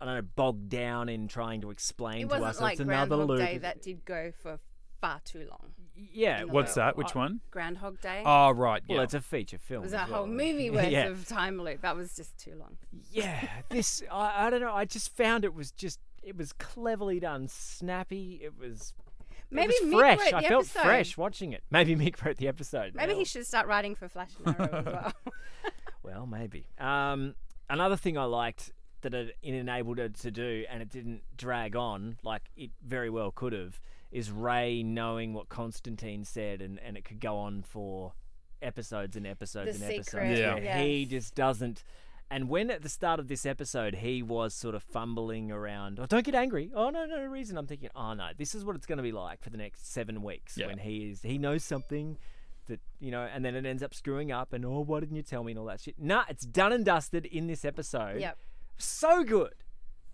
I 0.00 0.04
don't 0.04 0.14
know, 0.14 0.22
bogged 0.36 0.68
down 0.68 1.08
in 1.08 1.26
trying 1.26 1.60
to 1.62 1.70
explain 1.70 2.18
It 2.18 2.22
to 2.22 2.26
wasn't 2.28 2.44
us. 2.46 2.60
like 2.60 2.72
it's 2.74 2.80
another 2.82 3.16
Groundhog 3.16 3.28
loop. 3.30 3.38
Day 3.40 3.58
that 3.58 3.82
did 3.82 4.04
go 4.04 4.30
for 4.30 4.60
far 5.00 5.20
too 5.24 5.46
long. 5.50 5.72
yeah, 5.96 6.44
What's 6.44 6.76
world. 6.76 6.88
that? 6.90 6.96
Which 6.96 7.16
one? 7.16 7.40
Groundhog 7.50 8.00
Day. 8.00 8.22
Oh, 8.24 8.52
right. 8.52 8.80
Yeah. 8.86 8.94
well, 8.96 9.04
it's 9.04 9.14
a 9.14 9.20
feature 9.20 9.58
film. 9.58 9.82
it 9.82 9.86
was 9.86 9.94
as 9.94 10.02
a 10.02 10.04
whole 10.12 10.22
well. 10.22 10.26
movie 10.32 10.70
worth 10.78 10.88
yeah. 10.90 11.06
of 11.08 11.26
time 11.26 11.60
loop. 11.60 11.80
That 11.80 11.96
was 11.96 12.14
just 12.14 12.38
too 12.38 12.54
long. 12.54 12.76
Yeah, 13.10 13.48
this 13.70 14.04
I, 14.08 14.46
I 14.46 14.50
don't 14.50 14.60
know. 14.60 14.72
I 14.72 14.84
just 14.84 15.16
found 15.16 15.44
it 15.44 15.52
was 15.52 15.72
just 15.72 15.98
it 16.22 16.36
was 16.36 16.52
cleverly 16.52 17.20
done, 17.20 17.48
snappy. 17.48 18.40
It 18.42 18.58
was 18.58 18.94
Maybe 19.50 19.72
it 19.74 19.84
was 19.86 19.94
Mick 19.94 19.98
fresh. 19.98 20.18
wrote 20.18 20.34
I 20.34 20.40
the 20.42 20.48
felt 20.48 20.64
episode. 20.64 20.82
fresh 20.82 21.16
watching 21.16 21.52
it. 21.52 21.62
Maybe 21.70 21.96
Mick 21.96 22.22
wrote 22.24 22.36
the 22.36 22.48
episode. 22.48 22.94
Maybe 22.94 23.12
Well- 23.12 23.18
he 23.20 23.24
should 23.24 23.46
start 23.46 23.66
writing 23.66 23.94
for 23.94 24.08
Flash 24.08 24.30
and 24.44 24.54
Arrow 24.60 24.78
as 24.78 24.84
well. 24.84 25.12
Well, 26.02 26.26
maybe. 26.26 26.66
Um, 26.78 27.34
another 27.68 27.96
thing 27.96 28.16
I 28.16 28.24
liked 28.24 28.72
that 29.02 29.12
it, 29.14 29.36
it 29.42 29.54
enabled 29.54 29.98
it 29.98 30.14
to 30.20 30.30
do, 30.30 30.64
and 30.70 30.80
it 30.82 30.88
didn't 30.88 31.22
drag 31.36 31.76
on 31.76 32.16
like 32.22 32.42
it 32.56 32.70
very 32.82 33.10
well 33.10 33.30
could 33.30 33.52
have, 33.52 33.78
is 34.10 34.30
Ray 34.30 34.82
knowing 34.82 35.34
what 35.34 35.48
Constantine 35.50 36.24
said, 36.24 36.62
and, 36.62 36.78
and 36.80 36.96
it 36.96 37.04
could 37.04 37.20
go 37.20 37.36
on 37.36 37.62
for 37.62 38.14
episodes 38.62 39.16
and 39.16 39.26
episodes 39.26 39.78
The 39.78 39.84
and 39.84 40.04
secret, 40.04 40.24
episodes. 40.30 40.40
Yeah. 40.64 40.76
where 40.76 40.84
He 40.84 41.04
just 41.04 41.34
doesn't. 41.34 41.84
And 42.30 42.48
when 42.50 42.70
at 42.70 42.82
the 42.82 42.88
start 42.90 43.20
of 43.20 43.28
this 43.28 43.46
episode 43.46 43.96
he 43.96 44.22
was 44.22 44.52
sort 44.54 44.74
of 44.74 44.82
fumbling 44.82 45.50
around, 45.50 45.98
oh, 45.98 46.06
don't 46.06 46.24
get 46.24 46.34
angry. 46.34 46.70
Oh 46.74 46.90
no, 46.90 47.06
no 47.06 47.24
reason. 47.24 47.56
I'm 47.56 47.66
thinking, 47.66 47.88
oh 47.96 48.12
no, 48.14 48.28
this 48.36 48.54
is 48.54 48.64
what 48.64 48.76
it's 48.76 48.84
going 48.86 48.98
to 48.98 49.02
be 49.02 49.12
like 49.12 49.42
for 49.42 49.48
the 49.50 49.56
next 49.56 49.92
seven 49.92 50.22
weeks 50.22 50.56
Yeah. 50.58 50.66
when 50.66 50.78
he 50.78 51.10
is 51.10 51.22
he 51.22 51.38
knows 51.38 51.64
something 51.64 52.18
that 52.66 52.80
you 53.00 53.10
know, 53.10 53.22
and 53.22 53.42
then 53.44 53.54
it 53.54 53.64
ends 53.64 53.82
up 53.82 53.94
screwing 53.94 54.30
up, 54.30 54.52
and 54.52 54.62
oh, 54.66 54.80
why 54.80 55.00
didn't 55.00 55.16
you 55.16 55.22
tell 55.22 55.42
me 55.42 55.52
and 55.52 55.58
all 55.58 55.64
that 55.66 55.80
shit? 55.80 55.94
Nah, 55.98 56.24
it's 56.28 56.44
done 56.44 56.70
and 56.72 56.84
dusted 56.84 57.24
in 57.24 57.46
this 57.46 57.64
episode. 57.64 58.20
yep. 58.20 58.36
so 58.76 59.24
good, 59.24 59.54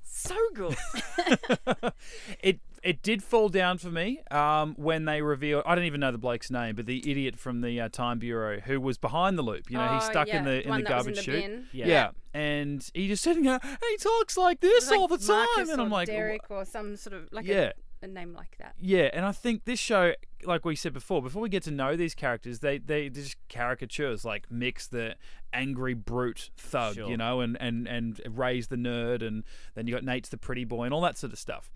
so 0.05 0.37
good. 0.55 0.77
it 2.41 2.61
it 2.85 3.03
did 3.03 3.23
fall 3.25 3.49
down 3.49 3.79
for 3.79 3.89
me 3.91 4.21
um, 4.31 4.75
when 4.77 5.07
they 5.07 5.23
revealed. 5.23 5.65
I 5.67 5.75
don't 5.75 5.85
even 5.85 6.01
know 6.01 6.13
the 6.13 6.19
bloke's 6.19 6.51
name, 6.51 6.77
but 6.77 6.85
the 6.87 6.99
idiot 7.11 7.37
from 7.39 7.63
the 7.63 7.81
uh, 7.81 7.89
Time 7.89 8.19
Bureau 8.19 8.61
who 8.61 8.79
was 8.81 8.99
behind 8.99 9.37
the 9.39 9.43
loop. 9.43 9.71
You 9.71 9.79
know, 9.79 9.95
he's 9.95 10.05
Oh, 10.05 10.11
stuck 10.11 10.29
yeah, 10.29 10.39
in 10.39 10.45
the 10.45 10.63
in 10.63 10.69
one 10.69 10.79
the 10.81 10.85
that 10.85 10.89
garbage 10.91 11.27
in 11.27 11.35
the 11.35 11.41
chute. 11.41 11.65
Yeah. 11.73 11.87
Yeah. 11.87 12.11
and 12.35 12.89
he 12.95 13.09
just 13.09 13.23
sitting 13.25 13.43
there. 13.45 13.59
He 13.63 13.97
talks 13.97 14.37
like 14.37 14.61
this 14.61 14.85
It 14.91 14.91
was 14.91 15.01
all 15.01 15.09
the 15.09 15.19
time, 15.19 15.47
Marcus 15.57 15.71
and 15.71 15.81
I'm 15.81 15.87
or 15.89 15.91
like, 15.91 16.07
Derek 16.09 16.43
or 16.51 16.65
some 16.67 16.95
sort 16.97 17.15
of 17.15 17.29
like 17.33 17.47
yeah. 17.47 17.73
a, 18.03 18.05
a 18.05 18.09
name 18.09 18.35
like 18.35 18.57
that. 18.59 18.75
Yeah, 18.79 19.09
and 19.15 19.25
I 19.25 19.33
think 19.33 19.65
this 19.65 19.81
show, 19.81 20.13
like 20.45 20.65
we 20.67 20.77
said 20.77 20.93
before, 20.93 21.23
before 21.23 21.41
we 21.41 21.49
get 21.49 21.63
to 21.63 21.71
know 21.71 21.97
these 21.97 22.15
characters, 22.15 22.59
they 22.59 22.77
they 22.77 23.09
just 23.09 23.37
caricatures 23.49 24.27
like 24.27 24.51
Mick's 24.51 24.87
the 24.89 25.17
angry 25.55 25.95
brute 25.95 26.51
thug, 26.59 26.97
Sure. 26.97 27.09
you 27.09 27.17
know, 27.17 27.41
and 27.41 27.57
and 27.61 27.87
and 27.89 28.21
Ray's 28.29 28.67
the 28.69 28.77
nerd, 28.77 29.23
and 29.27 29.43
then 29.75 29.87
you 29.87 29.95
got 29.95 30.05
Nate's 30.05 30.29
the 30.29 30.37
pretty 30.37 30.65
boy, 30.65 30.85
and 30.85 30.93
all 30.93 31.01
that 31.01 31.17
sort 31.17 31.33
of 31.33 31.39
stuff. 31.39 31.71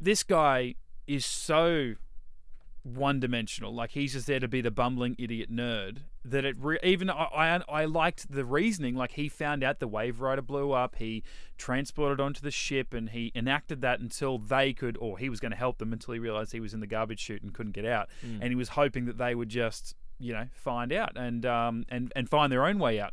This 0.00 0.22
guy 0.22 0.74
is 1.06 1.24
so 1.24 1.94
one 2.82 3.18
dimensional. 3.18 3.74
Like 3.74 3.90
he's 3.92 4.12
just 4.12 4.26
there 4.26 4.40
to 4.40 4.48
be 4.48 4.60
the 4.60 4.70
bumbling 4.70 5.16
idiot 5.18 5.50
nerd. 5.50 5.98
That 6.24 6.44
it 6.44 6.56
re- 6.58 6.78
even 6.82 7.08
I, 7.10 7.24
I 7.34 7.62
I 7.68 7.84
liked 7.84 8.30
the 8.30 8.44
reasoning. 8.44 8.94
Like 8.94 9.12
he 9.12 9.28
found 9.28 9.62
out 9.64 9.80
the 9.80 9.88
wave 9.88 10.20
rider 10.20 10.42
blew 10.42 10.72
up. 10.72 10.96
He 10.96 11.22
transported 11.58 12.20
onto 12.20 12.40
the 12.40 12.50
ship 12.50 12.92
and 12.94 13.10
he 13.10 13.32
enacted 13.34 13.80
that 13.82 14.00
until 14.00 14.38
they 14.38 14.72
could, 14.72 14.96
or 15.00 15.18
he 15.18 15.28
was 15.28 15.40
going 15.40 15.52
to 15.52 15.56
help 15.56 15.78
them 15.78 15.92
until 15.92 16.14
he 16.14 16.20
realized 16.20 16.52
he 16.52 16.60
was 16.60 16.74
in 16.74 16.80
the 16.80 16.86
garbage 16.86 17.20
chute 17.20 17.42
and 17.42 17.52
couldn't 17.54 17.72
get 17.72 17.84
out. 17.84 18.08
And 18.22 18.44
he 18.44 18.54
was 18.54 18.70
hoping 18.70 19.06
that 19.06 19.18
they 19.18 19.34
would 19.34 19.48
just 19.48 19.94
you 20.18 20.32
know 20.32 20.46
find 20.52 20.92
out 20.92 21.12
and 21.16 21.44
um 21.44 21.84
and 21.88 22.12
and 22.16 22.28
find 22.28 22.52
their 22.52 22.64
own 22.66 22.78
way 22.78 23.00
out. 23.00 23.12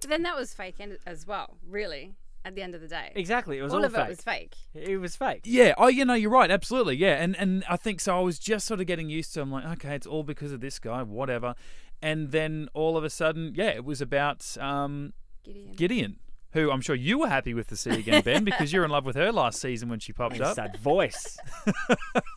But 0.00 0.10
then 0.10 0.22
that 0.22 0.36
was 0.36 0.54
fake 0.54 0.76
en- 0.80 0.98
as 1.06 1.26
well, 1.26 1.56
really, 1.68 2.14
at 2.44 2.54
the 2.54 2.62
end 2.62 2.74
of 2.74 2.80
the 2.80 2.88
day. 2.88 3.12
Exactly. 3.14 3.58
It 3.58 3.62
was 3.62 3.72
all 3.72 3.80
all, 3.80 3.84
of 3.84 3.92
fake. 3.92 4.04
it 4.04 4.08
was 4.08 4.20
fake. 4.20 4.54
It 4.74 4.96
was 4.98 5.16
fake. 5.16 5.42
Yeah. 5.44 5.74
Oh, 5.76 5.88
you 5.88 6.04
know, 6.04 6.14
you're 6.14 6.30
right. 6.30 6.50
Absolutely. 6.50 6.96
Yeah. 6.96 7.22
And 7.22 7.36
and 7.36 7.64
I 7.68 7.76
think 7.76 8.00
so. 8.00 8.16
I 8.16 8.20
was 8.20 8.38
just 8.38 8.66
sort 8.66 8.80
of 8.80 8.86
getting 8.86 9.10
used 9.10 9.34
to. 9.34 9.42
I'm 9.42 9.50
like, 9.52 9.64
okay, 9.66 9.94
it's 9.94 10.06
all 10.06 10.22
because 10.22 10.52
of 10.52 10.60
this 10.60 10.78
guy, 10.78 11.02
whatever. 11.02 11.54
And 12.02 12.30
then 12.30 12.68
all 12.72 12.96
of 12.96 13.04
a 13.04 13.10
sudden, 13.10 13.52
yeah, 13.54 13.68
it 13.68 13.84
was 13.84 14.00
about 14.00 14.56
um, 14.58 15.12
Gideon. 15.44 15.72
Gideon, 15.76 16.16
who 16.52 16.70
I'm 16.70 16.80
sure 16.80 16.96
you 16.96 17.18
were 17.18 17.28
happy 17.28 17.52
with 17.52 17.68
to 17.68 17.76
see 17.76 17.90
again, 17.90 18.22
Ben, 18.22 18.42
because 18.44 18.72
you're 18.72 18.84
in 18.84 18.90
love 18.90 19.04
with 19.04 19.16
her 19.16 19.30
last 19.30 19.60
season 19.60 19.90
when 19.90 19.98
she 19.98 20.12
popped 20.14 20.36
It's 20.36 20.42
up. 20.42 20.56
that 20.56 20.78
voice. 20.78 21.36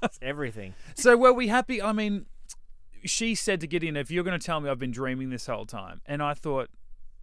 it's 0.04 0.20
everything. 0.22 0.74
So 0.96 1.16
were 1.16 1.32
we 1.32 1.48
happy? 1.48 1.82
I 1.82 1.94
mean, 1.94 2.26
she 3.06 3.36
said 3.36 3.62
to 3.62 3.68
Gideon, 3.68 3.96
"If 3.96 4.12
you're 4.12 4.24
going 4.26 4.38
to 4.38 4.46
tell 4.46 4.60
me 4.60 4.70
I've 4.70 4.80
been 4.80 4.92
dreaming 4.92 5.30
this 5.30 5.46
whole 5.48 5.66
time," 5.66 6.02
and 6.06 6.22
I 6.22 6.34
thought. 6.34 6.70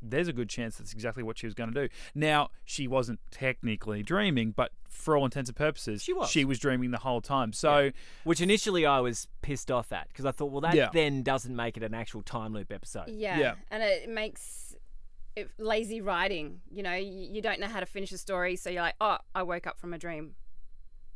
There's 0.02 0.28
a 0.28 0.32
good 0.32 0.48
chance 0.48 0.76
that's 0.76 0.92
exactly 0.92 1.22
what 1.22 1.38
she 1.38 1.46
was 1.46 1.54
going 1.54 1.72
to 1.72 1.88
do. 1.88 1.92
Now, 2.14 2.50
she 2.64 2.88
wasn't 2.88 3.20
technically 3.30 4.02
dreaming, 4.02 4.52
but 4.52 4.72
for 4.88 5.16
all 5.16 5.24
intents 5.24 5.48
and 5.50 5.56
purposes, 5.56 6.02
She 6.02 6.12
was. 6.12 6.30
She 6.30 6.44
was 6.44 6.58
dreaming 6.58 6.90
the 6.90 6.98
whole 6.98 7.20
time. 7.20 7.52
So, 7.52 7.90
Which 8.24 8.40
initially 8.40 8.84
I 8.86 9.00
was 9.00 9.28
pissed 9.42 9.70
off 9.70 9.92
at 9.92 10.08
because 10.08 10.24
I 10.26 10.32
thought, 10.32 10.50
well, 10.50 10.60
that 10.62 10.74
Yeah. 10.74 10.90
then 10.92 11.22
doesn't 11.22 11.54
make 11.54 11.76
it 11.76 11.82
an 11.82 11.94
actual 11.94 12.22
time 12.22 12.52
loop 12.52 12.72
episode. 12.72 13.08
Yeah. 13.08 13.38
Yeah. 13.38 13.54
And 13.70 13.82
it 13.82 14.08
makes 14.08 14.74
it 15.36 15.50
lazy 15.58 16.00
writing. 16.00 16.60
You 16.70 16.82
know, 16.82 16.94
you, 16.94 17.28
you 17.32 17.40
don't 17.42 17.60
know 17.60 17.68
how 17.68 17.80
to 17.80 17.86
finish 17.86 18.10
a 18.12 18.18
story, 18.18 18.56
so 18.56 18.68
you're 18.70 18.82
like, 18.82 18.96
oh, 19.00 19.18
I 19.34 19.42
woke 19.42 19.66
up 19.66 19.78
from 19.78 19.94
a 19.94 19.98
dream. 19.98 20.34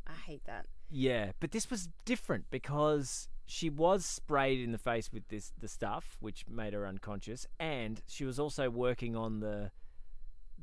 I 0.06 0.12
hate 0.12 0.44
that. 0.44 0.66
Yeah, 0.90 1.32
but 1.40 1.50
this 1.50 1.70
was 1.70 1.88
different 2.04 2.44
because 2.50 3.28
she 3.46 3.68
was 3.70 4.04
sprayed 4.04 4.60
in 4.60 4.72
the 4.72 4.78
face 4.78 5.12
with 5.12 5.28
this 5.28 5.52
the 5.58 5.68
stuff, 5.68 6.16
which 6.20 6.44
made 6.48 6.72
her 6.72 6.86
unconscious, 6.86 7.46
and 7.60 8.02
she 8.06 8.24
was 8.24 8.38
also 8.38 8.70
working 8.70 9.14
on 9.16 9.40
the 9.40 9.70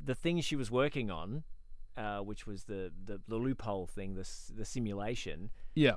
the 0.04 0.16
thing 0.16 0.42
she 0.42 0.56
was 0.56 0.72
working 0.72 1.12
on, 1.12 1.44
uh, 1.96 2.20
which 2.20 2.48
was 2.48 2.64
the, 2.64 2.92
the 3.06 3.22
the 3.28 3.36
loophole 3.38 3.86
thing, 3.88 4.16
the 4.16 4.28
the 4.56 4.66
simulation. 4.66 5.52
yeah. 5.76 5.96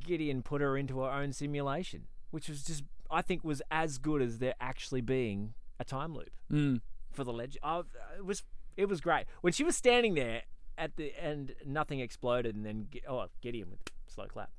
Gideon 0.00 0.42
put 0.42 0.62
her 0.62 0.74
into 0.78 1.00
her 1.00 1.10
own 1.10 1.34
simulation, 1.34 2.06
which 2.30 2.48
was 2.48 2.64
just 2.64 2.82
I 3.10 3.20
think 3.20 3.44
was 3.44 3.60
as 3.70 3.98
good 3.98 4.22
as 4.22 4.38
there 4.38 4.54
actually 4.58 5.02
being 5.02 5.52
a 5.78 5.84
time 5.84 6.14
loop 6.14 6.30
Mm. 6.50 6.80
for 7.10 7.24
the 7.24 7.32
legend. 7.32 7.58
Oh, 7.62 7.84
it 8.16 8.24
was 8.24 8.42
it 8.78 8.88
was 8.88 9.02
great 9.02 9.26
when 9.42 9.52
she 9.52 9.64
was 9.64 9.76
standing 9.76 10.14
there 10.14 10.44
at 10.78 10.96
the 10.96 11.12
end. 11.22 11.54
Nothing 11.66 12.00
exploded, 12.00 12.56
and 12.56 12.64
then 12.64 12.88
oh 13.06 13.26
Gideon 13.42 13.68
with 13.70 13.80
slow 14.12 14.26
clap. 14.26 14.50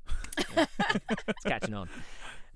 Yeah. 0.55 0.65
it's 1.27 1.43
catching 1.45 1.73
on. 1.73 1.89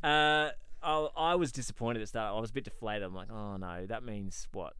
Uh, 0.03 0.51
I, 0.81 1.07
I 1.15 1.35
was 1.35 1.51
disappointed 1.51 1.99
at 1.99 2.03
the 2.03 2.07
start. 2.07 2.35
I 2.35 2.39
was 2.39 2.49
a 2.49 2.53
bit 2.53 2.63
deflated. 2.63 3.03
I'm 3.03 3.15
like, 3.15 3.31
oh 3.31 3.57
no, 3.57 3.85
that 3.87 4.03
means 4.03 4.47
what? 4.51 4.73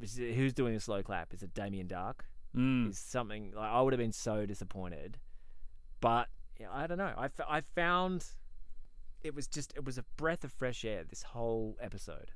Is 0.00 0.16
who's 0.16 0.52
doing 0.52 0.74
a 0.74 0.80
slow 0.80 1.02
clap? 1.02 1.32
Is 1.32 1.42
it 1.42 1.54
Damien 1.54 1.88
Darhk? 1.88 2.20
Mm. 2.56 2.90
Is 2.90 2.98
something 2.98 3.52
like 3.54 3.70
I 3.70 3.80
would 3.80 3.92
have 3.92 4.00
been 4.00 4.12
so 4.12 4.46
disappointed, 4.46 5.18
but 6.00 6.28
yeah, 6.58 6.68
I 6.72 6.86
don't 6.86 6.98
know. 6.98 7.12
I, 7.16 7.26
f- 7.26 7.46
I 7.48 7.60
found 7.60 8.24
it 9.22 9.34
was 9.34 9.46
just 9.46 9.72
it 9.76 9.84
was 9.84 9.98
a 9.98 10.04
breath 10.16 10.44
of 10.44 10.52
fresh 10.52 10.84
air. 10.84 11.04
This 11.04 11.22
whole 11.22 11.76
episode. 11.80 12.32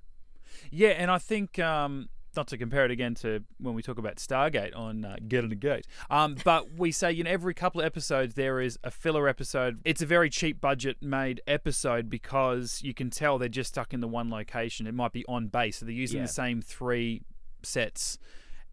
Yeah, 0.71 0.91
and 0.91 1.11
I 1.11 1.19
think 1.19 1.59
um, 1.59 2.09
not 2.37 2.49
to 2.49 2.59
compare 2.59 2.85
it 2.85 2.91
again 2.91 3.15
to 3.17 3.43
when 3.59 3.75
we 3.75 3.83
talk 3.83 3.99
about 3.99 4.17
Stargate 4.17 4.77
on 4.77 5.05
uh, 5.05 5.17
Get 5.29 5.45
in 5.45 5.51
the 5.51 5.57
Gate, 5.57 5.87
um, 6.11 6.37
but 6.45 6.73
we 6.73 6.93
say 6.93 7.11
you 7.13 7.25
know 7.25 7.31
every 7.31 7.55
couple 7.55 7.81
of 7.81 7.87
episodes 7.87 8.35
there 8.35 8.61
is 8.61 8.79
a 8.85 8.91
filler 8.91 9.29
episode. 9.29 9.81
It's 9.85 10.03
a 10.03 10.07
very 10.07 10.31
cheap 10.31 10.61
budget 10.61 10.97
made 11.03 11.41
episode 11.47 12.09
because 12.11 12.81
you 12.83 12.95
can 12.95 13.11
tell 13.11 13.39
they're 13.39 13.49
just 13.49 13.71
stuck 13.71 13.93
in 13.95 14.01
the 14.01 14.09
one 14.09 14.31
location. 14.31 14.87
It 14.87 14.95
might 14.95 15.13
be 15.13 15.25
on 15.29 15.49
base, 15.49 15.79
so 15.79 15.87
they're 15.87 15.95
using 15.95 16.19
Yeah. 16.19 16.27
the 16.27 16.33
same 16.33 16.63
three 16.63 17.23
sets. 17.63 18.19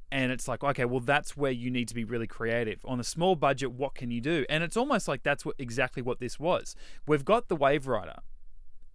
And 0.10 0.32
it's 0.32 0.48
like, 0.48 0.64
okay, 0.64 0.86
well, 0.86 1.02
that's 1.02 1.36
where 1.36 1.52
you 1.52 1.70
need 1.70 1.90
to 1.90 1.94
be 1.94 2.06
really 2.06 2.28
creative. 2.28 2.80
On 2.86 2.98
a 2.98 3.04
small 3.04 3.36
budget, 3.36 3.74
what 3.74 3.94
can 3.94 4.10
you 4.10 4.22
do? 4.22 4.46
And 4.50 4.64
it's 4.64 4.78
almost 4.78 5.06
like 5.10 5.22
that's 5.24 5.44
what 5.46 5.56
exactly 5.60 6.02
what 6.02 6.20
this 6.20 6.40
was. 6.40 6.76
We've 7.06 7.26
got 7.26 7.50
the 7.50 7.58
Wave 7.58 7.88
Rider, 7.88 8.20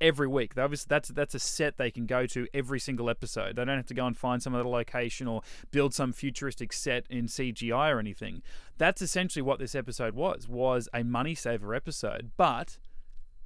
every 0.03 0.27
week. 0.27 0.55
They 0.55 0.63
Obviously, 0.63 0.89
that's 0.89 1.09
that's 1.09 1.35
a 1.35 1.39
set 1.39 1.79
they 1.79 1.91
can 1.91 2.05
go 2.05 2.27
to 2.27 2.47
every 2.53 2.81
single 2.81 3.09
episode. 3.09 3.57
They 3.57 3.65
don't 3.65 3.77
have 3.77 3.87
to 3.87 3.95
go 3.95 4.07
and 4.07 4.17
find 4.17 4.43
some 4.43 4.55
other 4.55 4.69
location 4.69 5.27
or 5.27 5.41
build 5.71 5.95
some 5.95 6.13
futuristic 6.13 6.73
set 6.73 7.07
in 7.09 7.27
CGI 7.27 7.95
or 7.95 7.99
anything. 7.99 8.43
That's 8.77 9.01
essentially 9.01 9.43
what 9.43 9.59
this 9.59 9.75
episode 9.75 10.15
was. 10.15 10.49
Was 10.49 10.89
a 10.93 11.05
money 11.05 11.35
saver 11.35 11.75
episode, 11.75 12.33
but 12.37 12.77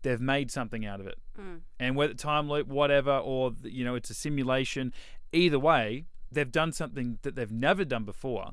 they've 0.02 0.20
made 0.20 0.50
something 0.50 0.84
out 0.84 0.98
of 0.98 1.06
it. 1.06 1.18
Mm. 1.38 1.60
And 1.78 1.94
whether 1.94 2.14
time 2.14 2.48
loop, 2.48 2.66
whatever, 2.66 3.16
or 3.16 3.52
you 3.62 3.84
know, 3.84 3.94
it's 3.94 4.10
a 4.10 4.14
simulation. 4.14 4.92
Either 5.32 5.58
way, 5.58 6.06
they've 6.32 6.50
done 6.50 6.72
something 6.72 7.18
that 7.22 7.36
they've 7.36 7.52
never 7.52 7.84
done 7.84 8.04
before 8.04 8.52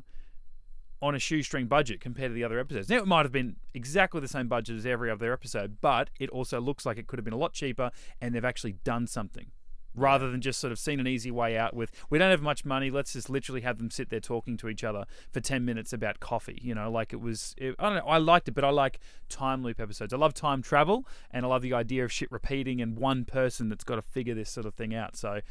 on 1.04 1.14
a 1.14 1.20
shoestring 1.20 1.68
budget 1.68 2.00
compared 2.00 2.32
to 2.32 2.34
the 2.34 2.46
other 2.46 2.58
episodes. 2.58 2.88
Now, 2.88 3.00
it 3.00 3.06
might 3.06 3.26
have 3.26 3.32
been 3.34 3.58
exactly 3.74 4.22
the 4.22 4.28
same 4.28 4.48
budget 4.48 4.78
as 4.78 4.86
every 4.86 5.12
other 5.12 5.34
episode, 5.34 5.78
but 5.82 6.10
it 6.18 6.30
also 6.30 6.62
looks 6.62 6.86
like 6.86 6.98
it 6.98 7.08
could 7.08 7.20
have 7.20 7.26
been 7.26 7.34
a 7.34 7.38
lot 7.38 7.52
cheaper, 7.52 7.92
and 8.22 8.34
they've 8.34 8.46
actually 8.46 8.78
done 8.86 9.06
something. 9.06 9.48
Rather 9.96 10.32
than 10.32 10.40
just 10.40 10.60
sort 10.60 10.72
of 10.72 10.80
seen 10.80 11.02
an 11.02 11.06
easy 11.06 11.30
way 11.30 11.58
out 11.58 11.76
with, 11.76 11.92
we 12.10 12.18
don't 12.18 12.32
have 12.32 12.42
much 12.42 12.64
money, 12.64 12.90
let's 12.90 13.14
just 13.14 13.30
literally 13.30 13.62
have 13.62 13.78
them 13.78 13.92
sit 13.92 14.10
there 14.10 14.22
talking 14.22 14.56
to 14.58 14.70
each 14.70 14.84
other 14.84 15.04
for 15.30 15.42
10 15.42 15.66
minutes 15.66 15.92
about 15.92 16.22
coffee. 16.22 16.58
You 16.62 16.74
know, 16.74 16.90
like 16.90 17.12
it 17.12 17.20
was, 17.20 17.54
it, 17.58 17.76
I 17.78 17.90
don't 17.90 17.98
know, 17.98 18.10
I 18.10 18.18
liked 18.18 18.48
it, 18.48 18.54
but 18.54 18.64
I 18.64 18.70
like 18.70 19.00
time 19.28 19.62
loop 19.62 19.82
episodes. 19.82 20.14
I 20.14 20.18
love 20.18 20.34
time 20.34 20.62
travel, 20.62 21.06
and 21.30 21.46
I 21.46 21.50
love 21.50 21.62
the 21.62 21.74
idea 21.74 22.06
of 22.06 22.14
shit 22.14 22.32
repeating 22.32 22.82
and 22.82 22.98
one 22.98 23.26
person 23.26 23.68
that's 23.68 23.84
got 23.84 23.98
to 23.98 24.02
figure 24.02 24.34
this 24.34 24.50
sort 24.50 24.66
of 24.66 24.74
thing 24.74 24.96
out. 24.96 25.18
So 25.18 25.42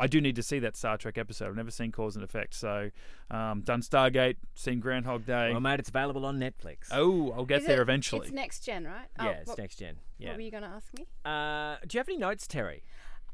I 0.00 0.06
do 0.06 0.20
need 0.20 0.34
to 0.36 0.42
see 0.42 0.58
that 0.60 0.76
Star 0.76 0.96
Trek 0.96 1.18
episode. 1.18 1.48
I've 1.48 1.56
never 1.56 1.70
seen 1.70 1.92
Cause 1.92 2.16
and 2.16 2.24
Effect. 2.24 2.54
So, 2.54 2.90
um, 3.30 3.60
done 3.60 3.82
Stargate, 3.82 4.36
seen 4.54 4.80
Groundhog 4.80 5.26
Day. 5.26 5.50
Well, 5.52 5.60
mate, 5.60 5.78
it's 5.78 5.90
available 5.90 6.24
on 6.26 6.38
Netflix. 6.38 6.88
Oh, 6.90 7.32
I'll 7.32 7.44
get 7.44 7.60
Is 7.60 7.66
there 7.66 7.78
it- 7.80 7.82
eventually. 7.82 8.22
It's 8.26 8.32
next 8.34 8.64
gen, 8.64 8.84
right? 8.86 9.06
yeah, 9.18 9.26
Oh, 9.26 9.30
it's 9.30 9.48
what, 9.48 9.58
next 9.58 9.76
gen. 9.76 9.96
Yeah. 10.18 10.28
What 10.30 10.36
were 10.36 10.42
you 10.42 10.50
going 10.50 10.62
to 10.64 10.68
ask 10.70 10.88
me? 10.98 11.06
Uh, 11.24 11.76
do 11.86 11.96
you 11.96 12.00
have 12.00 12.08
any 12.08 12.18
notes, 12.18 12.46
Terry? 12.46 12.82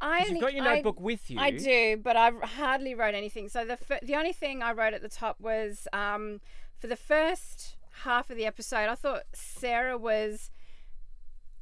I 0.01 0.19
'Cause 0.19 0.29
you've 0.29 0.29
only- 0.37 0.41
got 0.41 0.55
your 0.55 0.65
I- 0.69 0.75
notebook 0.75 1.01
with 1.01 1.31
you. 1.31 1.39
I 1.41 1.51
do, 1.53 1.97
but 1.97 2.17
I 2.17 2.31
hardly 2.31 2.95
wrote 2.95 3.15
anything. 3.15 3.49
So 3.49 3.65
the 3.65 3.79
f- 3.89 4.01
the 4.03 4.15
only 4.15 4.33
thing 4.35 4.63
I 4.63 4.73
wrote 4.73 4.93
at 4.93 5.01
the 5.03 5.09
top 5.09 5.41
was 5.41 5.89
um, 5.95 6.41
for 6.79 6.87
the 6.87 6.97
first 6.97 7.77
half 8.03 8.29
of 8.29 8.37
the 8.37 8.45
episode, 8.45 8.91
I 8.91 8.95
thought 8.95 9.23
Sarah 9.33 9.97
was 9.97 10.51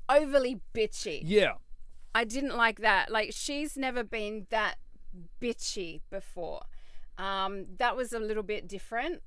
overly 0.08 0.60
bitchy. 0.74 1.20
yeah. 1.24 1.54
I 2.16 2.22
didn't 2.24 2.56
like 2.56 2.80
that. 2.80 3.10
Like 3.10 3.30
she's 3.32 3.76
never 3.76 4.04
been 4.04 4.46
that 4.50 4.76
bitchy 5.40 6.00
before. 6.10 6.62
Um, 7.18 7.66
that 7.78 7.96
was 7.96 8.12
a 8.12 8.18
little 8.18 8.42
bit 8.42 8.66
different, 8.68 9.22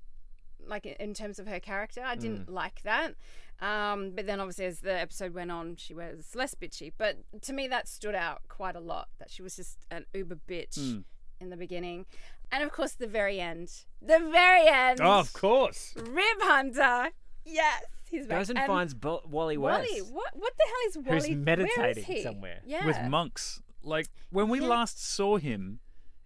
like 0.65 0.85
in- 0.85 1.13
terms 1.13 1.39
of 1.39 1.47
her 1.47 1.59
character. 1.59 2.03
I 2.05 2.15
didn't 2.15 2.49
like 2.49 2.81
that. 2.83 3.15
Um, 3.59 4.11
but 4.15 4.27
then 4.27 4.39
obviously 4.39 4.65
as 4.65 4.81
the 4.81 4.93
episode 4.93 5.33
went 5.33 5.49
on, 5.51 5.77
she 5.77 5.93
was 5.93 6.35
less 6.35 6.53
bitchy. 6.53 6.91
But 6.97 7.17
to 7.41 7.53
me, 7.53 7.67
that 7.69 7.87
stood 7.87 8.13
out 8.15 8.41
quite 8.49 8.75
a 8.75 8.79
lot. 8.79 9.07
That 9.19 9.31
she 9.31 9.41
was 9.41 9.55
just 9.55 9.77
an 9.89 10.05
uber 10.13 10.37
bitch 10.47 11.03
in 11.39 11.49
the 11.49 11.57
beginning, 11.57 12.05
and 12.51 12.63
of 12.63 12.71
course 12.71 12.91
the 12.93 13.07
very 13.07 13.39
end. 13.39 13.71
The 14.01 14.19
very 14.31 14.67
end. 14.67 14.99
Oh, 15.01 15.19
of 15.19 15.33
course. 15.33 15.93
Rip 15.95 16.41
Hunter. 16.41 17.09
Yes, 17.45 17.83
he's 18.11 18.27
back. 18.27 18.39
Goes 18.39 18.49
and 18.49 18.59
And 18.59 18.67
finds 18.67 18.93
Bo- 18.93 19.23
Wally 19.25 19.57
West. 19.57 19.89
Wally. 19.89 20.01
What? 20.01 20.31
What 20.35 20.53
the 20.57 20.63
hell 20.67 20.89
is 20.89 20.97
Wally? 21.07 21.33
Who's 21.35 21.45
meditating 21.45 22.03
he? 22.03 22.21
somewhere. 22.21 22.59
Yeah. 22.65 22.85
With 22.85 23.01
monks. 23.09 23.61
Like, 23.83 24.07
when 24.29 24.49
we 24.49 24.59
Yeah. 24.59 24.67
last 24.67 25.03
saw 25.03 25.37
him, 25.37 25.79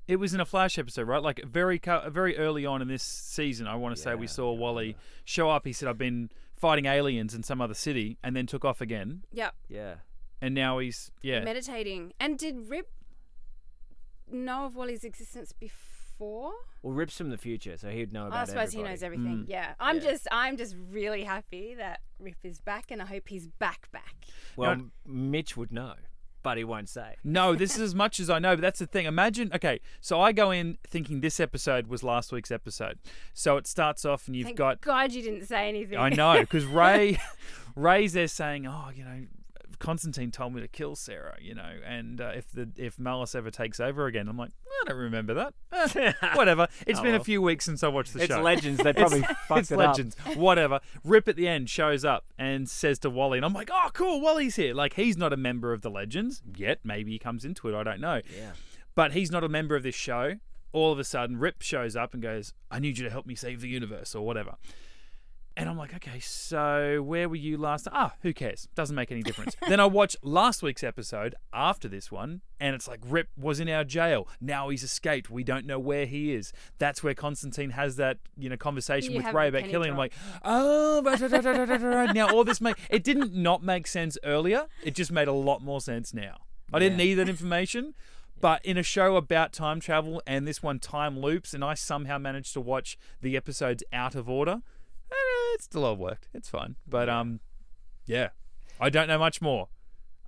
it 0.08 0.15
was 0.17 0.34
in 0.34 0.39
a 0.39 0.46
Flash 0.46 0.77
episode, 0.79 1.08
right? 1.08 1.22
Like, 1.22 1.43
very 1.43 1.79
very 2.10 2.38
early 2.38 2.65
on 2.65 2.81
in 2.81 2.88
this 2.88 3.03
season, 3.03 3.67
I 3.67 3.75
want 3.75 3.96
to 3.96 4.01
say 4.01 4.15
we 4.15 4.25
Yeah, 4.25 4.31
saw 4.31 4.51
Wally 4.53 4.96
show 5.25 5.50
up. 5.50 5.65
He 5.65 5.74
said, 5.74 5.88
I've 5.88 5.98
been 5.98 6.29
fighting 6.55 6.86
aliens 6.86 7.34
in 7.34 7.43
some 7.43 7.60
other 7.62 7.74
city, 7.74 8.17
and 8.24 8.36
then 8.36 8.46
took 8.48 8.63
off 8.65 8.81
again. 8.81 9.24
Yep. 9.31 9.55
Yeah. 9.70 9.96
And 10.41 10.53
now 10.55 10.79
he's, 10.79 11.12
yeah. 11.22 11.43
meditating. 11.43 12.13
And 12.20 12.38
did 12.38 12.70
Rip 12.70 12.89
know 14.31 14.65
of 14.65 14.75
Wally's 14.75 15.03
existence 15.03 15.51
before? 15.53 16.53
Well, 16.84 16.93
Rip's 16.93 17.17
from 17.17 17.29
the 17.29 17.38
future, 17.38 17.77
so 17.77 17.89
he'd 17.89 18.13
know 18.13 18.27
about 18.27 18.39
I 18.39 18.46
suppose 18.46 18.74
he 18.74 18.81
knows 18.84 19.03
everything. 19.03 19.46
Mm. 19.46 19.50
Yeah. 19.50 19.74
I'm 19.79 19.98
Yeah. 19.98 20.01
just 20.03 20.27
I'm 20.31 20.58
just 20.58 20.75
really 20.91 21.24
happy 21.24 21.74
that 21.75 22.01
Rip 22.20 22.38
is 22.43 22.60
back 22.60 22.91
and 22.91 23.01
I 23.01 23.05
hope 23.05 23.27
he's 23.27 23.48
back 23.48 23.91
back. 23.91 24.15
Well, 24.55 24.75
No. 24.75 24.89
Mitch 25.05 25.58
would 25.58 25.72
know, 25.72 25.96
but 26.43 26.57
he 26.57 26.63
won't 26.63 26.89
say. 26.89 27.15
No, 27.24 27.55
this 27.55 27.75
is 27.75 27.81
as 27.81 27.95
much 27.95 28.19
as 28.19 28.29
I 28.29 28.39
know, 28.39 28.55
but 28.55 28.62
that's 28.62 28.79
the 28.79 28.86
thing. 28.88 29.05
Imagine, 29.05 29.51
okay, 29.53 29.79
so 30.01 30.19
I 30.19 30.31
go 30.31 30.51
in 30.51 30.77
thinking 30.86 31.21
this 31.21 31.39
episode 31.39 31.88
was 31.88 32.03
last 32.03 32.31
week's 32.31 32.51
episode. 32.51 33.00
So 33.33 33.57
it 33.57 33.67
starts 33.67 34.05
off 34.05 34.27
and 34.27 34.36
you've 34.36 34.48
Thank 34.48 34.57
got 34.57 34.81
God 34.81 35.12
you 35.12 35.21
didn't 35.21 35.45
say 35.45 35.69
anything. 35.69 35.98
I 35.98 36.10
know 36.10 36.41
because 36.41 36.65
Ray, 36.65 37.19
Ray's 37.75 38.13
there 38.13 38.27
saying, 38.27 38.67
"Oh, 38.67 38.89
you 38.93 39.03
know, 39.03 39.25
Constantine 39.82 40.32
told 40.32 40.54
me 40.54 40.62
to 40.62 40.68
kill 40.68 40.96
Sarah, 40.96 41.36
you 41.42 41.54
know, 41.54 41.74
and 41.86 42.22
uh, 42.22 42.32
if 42.36 42.50
the 42.52 42.70
if 42.78 42.98
Malice 43.00 43.36
ever 43.36 43.52
takes 43.52 43.80
over 43.80 44.06
again, 44.06 44.28
I'm 44.30 44.38
like, 44.38 44.52
I 44.84 44.88
don't 44.90 44.98
remember 44.98 45.34
that. 45.34 45.54
Eh, 45.96 46.14
whatever. 46.36 46.68
It's 46.88 47.00
Oh, 47.00 47.04
been 47.04 47.12
well. 47.14 47.22
a 47.22 47.24
few 47.24 47.42
weeks 47.42 47.66
since 47.66 47.84
I 47.84 47.88
watched 47.90 48.14
the 48.14 48.20
It's 48.20 48.28
show. 48.30 48.38
It's 48.38 48.44
Legends. 48.44 48.84
They 48.84 48.94
probably 49.04 49.22
fucked 49.48 49.60
it's 49.62 49.72
it 49.72 49.78
legends. 49.78 50.16
Whatever. 50.36 50.80
Rip 51.04 51.28
at 51.28 51.36
the 51.36 51.48
end 51.48 51.70
shows 51.70 52.06
up 52.06 52.26
and 52.38 52.70
says 52.70 53.00
to 53.00 53.10
Wally, 53.10 53.38
and 53.40 53.46
I'm 53.46 53.54
like, 53.54 53.70
oh, 53.74 53.90
cool, 53.94 54.22
Wally's 54.22 54.56
here. 54.56 54.74
Like, 54.74 54.94
he's 54.94 55.18
not 55.18 55.34
a 55.34 55.38
member 55.38 55.74
of 55.74 55.82
the 55.82 55.90
legends 55.92 56.42
yet. 56.56 56.80
Maybe 56.84 57.12
he 57.12 57.20
comes 57.20 57.44
into 57.44 57.68
it. 57.68 57.76
I 57.76 57.84
don't 57.84 58.00
know. 58.00 58.22
Yeah. 58.36 58.52
But 58.96 59.12
he's 59.14 59.32
not 59.32 59.44
a 59.44 59.50
member 59.50 59.76
of 59.76 59.84
this 59.84 59.96
show. 59.96 60.36
All 60.74 60.92
of 60.92 61.00
a 61.00 61.04
sudden, 61.04 61.38
Rip 61.38 61.62
shows 61.62 61.96
up 61.96 62.14
and 62.14 62.22
goes, 62.24 62.54
I 62.70 62.80
need 62.80 62.98
you 62.98 63.04
to 63.04 63.10
help 63.10 63.26
me 63.26 63.36
save 63.36 63.62
the 63.62 63.68
universe 63.70 64.16
or 64.16 64.26
whatever. 64.26 64.56
And 65.58 65.67
I'm 65.67 65.77
like, 65.77 65.93
okay, 65.96 66.20
so 66.20 67.01
where 67.03 67.27
were 67.27 67.36
you 67.36 67.58
last? 67.58 67.88
Ah, 67.91 68.13
who 68.22 68.34
cares? 68.34 68.70
Doesn't 68.74 68.96
make 68.96 69.12
any 69.12 69.22
difference. 69.22 69.55
then 69.67 69.81
I 69.81 69.86
watch 69.86 70.15
last 70.24 70.63
week's 70.63 70.84
episode 70.84 71.36
after 71.53 71.89
this 71.89 72.10
one, 72.10 72.39
and 72.60 72.74
it's 72.74 72.88
like 72.88 73.01
Rip 73.05 73.27
was 73.38 73.60
in 73.60 73.67
our 73.67 73.84
jail. 73.84 74.27
Now 74.39 74.70
he's 74.70 74.81
escaped. 74.81 75.29
We 75.29 75.43
don't 75.43 75.65
know 75.65 75.77
where 75.77 76.05
he 76.05 76.34
is. 76.34 76.53
That's 76.77 77.03
where 77.03 77.13
Constantine 77.13 77.72
has 77.72 77.98
that 77.98 78.17
you 78.38 78.50
know 78.50 78.55
conversation 78.58 79.12
You 79.12 79.17
with 79.22 79.34
Ray 79.34 79.50
about 79.50 79.65
killing. 79.65 79.89
him. 79.89 79.96
I'm 79.96 79.98
like, 79.98 80.13
oh, 80.46 81.01
da, 81.01 81.15
da, 81.17 81.41
da. 81.65 82.12
now 82.13 82.29
all 82.29 82.46
this 82.46 82.62
make 82.62 82.77
it 82.89 83.03
didn't 83.03 83.34
not 83.34 83.62
make 83.62 83.88
sense 83.88 84.17
earlier. 84.24 84.67
It 84.84 84.96
just 84.96 85.12
made 85.12 85.27
a 85.27 85.34
lot 85.34 85.62
more 85.62 85.81
sense 85.81 86.13
now. 86.13 86.38
I 86.74 86.79
didn't 86.79 86.98
Yeah. 86.98 87.05
need 87.05 87.13
that 87.15 87.29
information. 87.29 87.93
But 88.39 88.65
in 88.65 88.75
a 88.75 88.81
show 88.84 89.17
about 89.17 89.53
time 89.53 89.79
travel 89.79 90.20
and 90.25 90.48
this 90.48 90.63
one 90.63 90.79
time 90.79 91.20
loops, 91.20 91.53
and 91.53 91.63
I 91.63 91.75
somehow 91.75 92.17
managed 92.17 92.53
to 92.53 92.62
watch 92.62 92.98
the 93.22 93.38
episodes 93.38 93.84
out 93.93 94.15
of 94.15 94.27
order, 94.27 94.62
it 95.12 95.62
still 95.62 95.86
all 95.86 95.96
worked. 95.96 96.27
It's 96.34 96.50
fine. 96.50 96.75
But 96.88 97.10
um, 97.10 97.39
yeah, 98.06 98.30
I 98.80 98.89
don't 98.89 99.08
know 99.08 99.20
much 99.20 99.41
more 99.41 99.70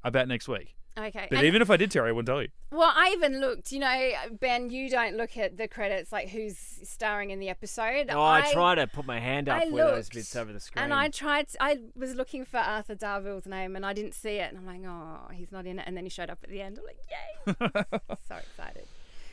about 0.04 0.28
next 0.28 0.48
week. 0.48 0.76
Okay. 0.96 1.28
But 1.30 1.40
and- 1.40 1.48
even 1.48 1.62
if 1.62 1.72
I 1.72 1.78
did, 1.78 1.90
Terry, 1.90 2.10
I 2.10 2.12
wouldn't 2.12 2.28
tell 2.28 2.42
you. 2.42 2.50
Well, 2.72 2.92
I 2.94 3.14
even 3.14 3.40
looked. 3.40 3.72
You 3.72 3.80
know, 3.80 4.12
Ben, 4.40 4.70
you 4.70 4.90
don't 4.90 5.16
look 5.16 5.38
at 5.38 5.58
the 5.58 5.68
credits 5.68 6.12
like 6.12 6.30
who's 6.30 6.58
starring 6.84 7.32
in 7.32 7.40
the 7.40 7.50
episode. 7.50 8.08
Oh, 8.10 8.22
I, 8.22 8.52
try 8.52 8.76
to 8.76 8.88
put 8.88 9.06
my 9.06 9.20
hand 9.20 9.50
up 9.50 9.62
I 9.62 9.70
where 9.70 9.88
those 9.88 10.10
bits 10.10 10.36
over 10.36 10.54
the 10.54 10.60
screen. 10.60 10.84
And 10.84 10.94
I 10.94 11.10
tried. 11.10 11.48
I 11.60 11.80
was 11.96 12.16
looking 12.16 12.46
for 12.46 12.58
Arthur 12.58 12.96
Darvill's 12.96 13.48
name, 13.48 13.76
and 13.76 13.86
I 13.86 13.94
didn't 13.94 14.14
see 14.14 14.38
it. 14.38 14.54
And 14.54 14.58
I'm 14.58 14.66
like, 14.66 14.82
oh, 14.88 15.32
he's 15.34 15.52
not 15.52 15.66
in 15.66 15.80
it. 15.80 15.86
And 15.88 15.98
then 15.98 16.04
he 16.04 16.10
showed 16.10 16.30
up 16.30 16.40
at 16.44 16.50
the 16.50 16.62
end. 16.62 16.80
I'm 16.80 16.86
like, 16.86 17.00
yay! 17.10 18.16
so 18.28 18.36
excited. 18.36 18.86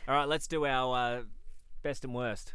All 0.09 0.15
right, 0.15 0.29
let's 0.29 0.47
do 0.47 0.65
our 0.65 1.19
uh, 1.19 1.23
best 1.83 2.05
and 2.05 2.15
worst. 2.15 2.55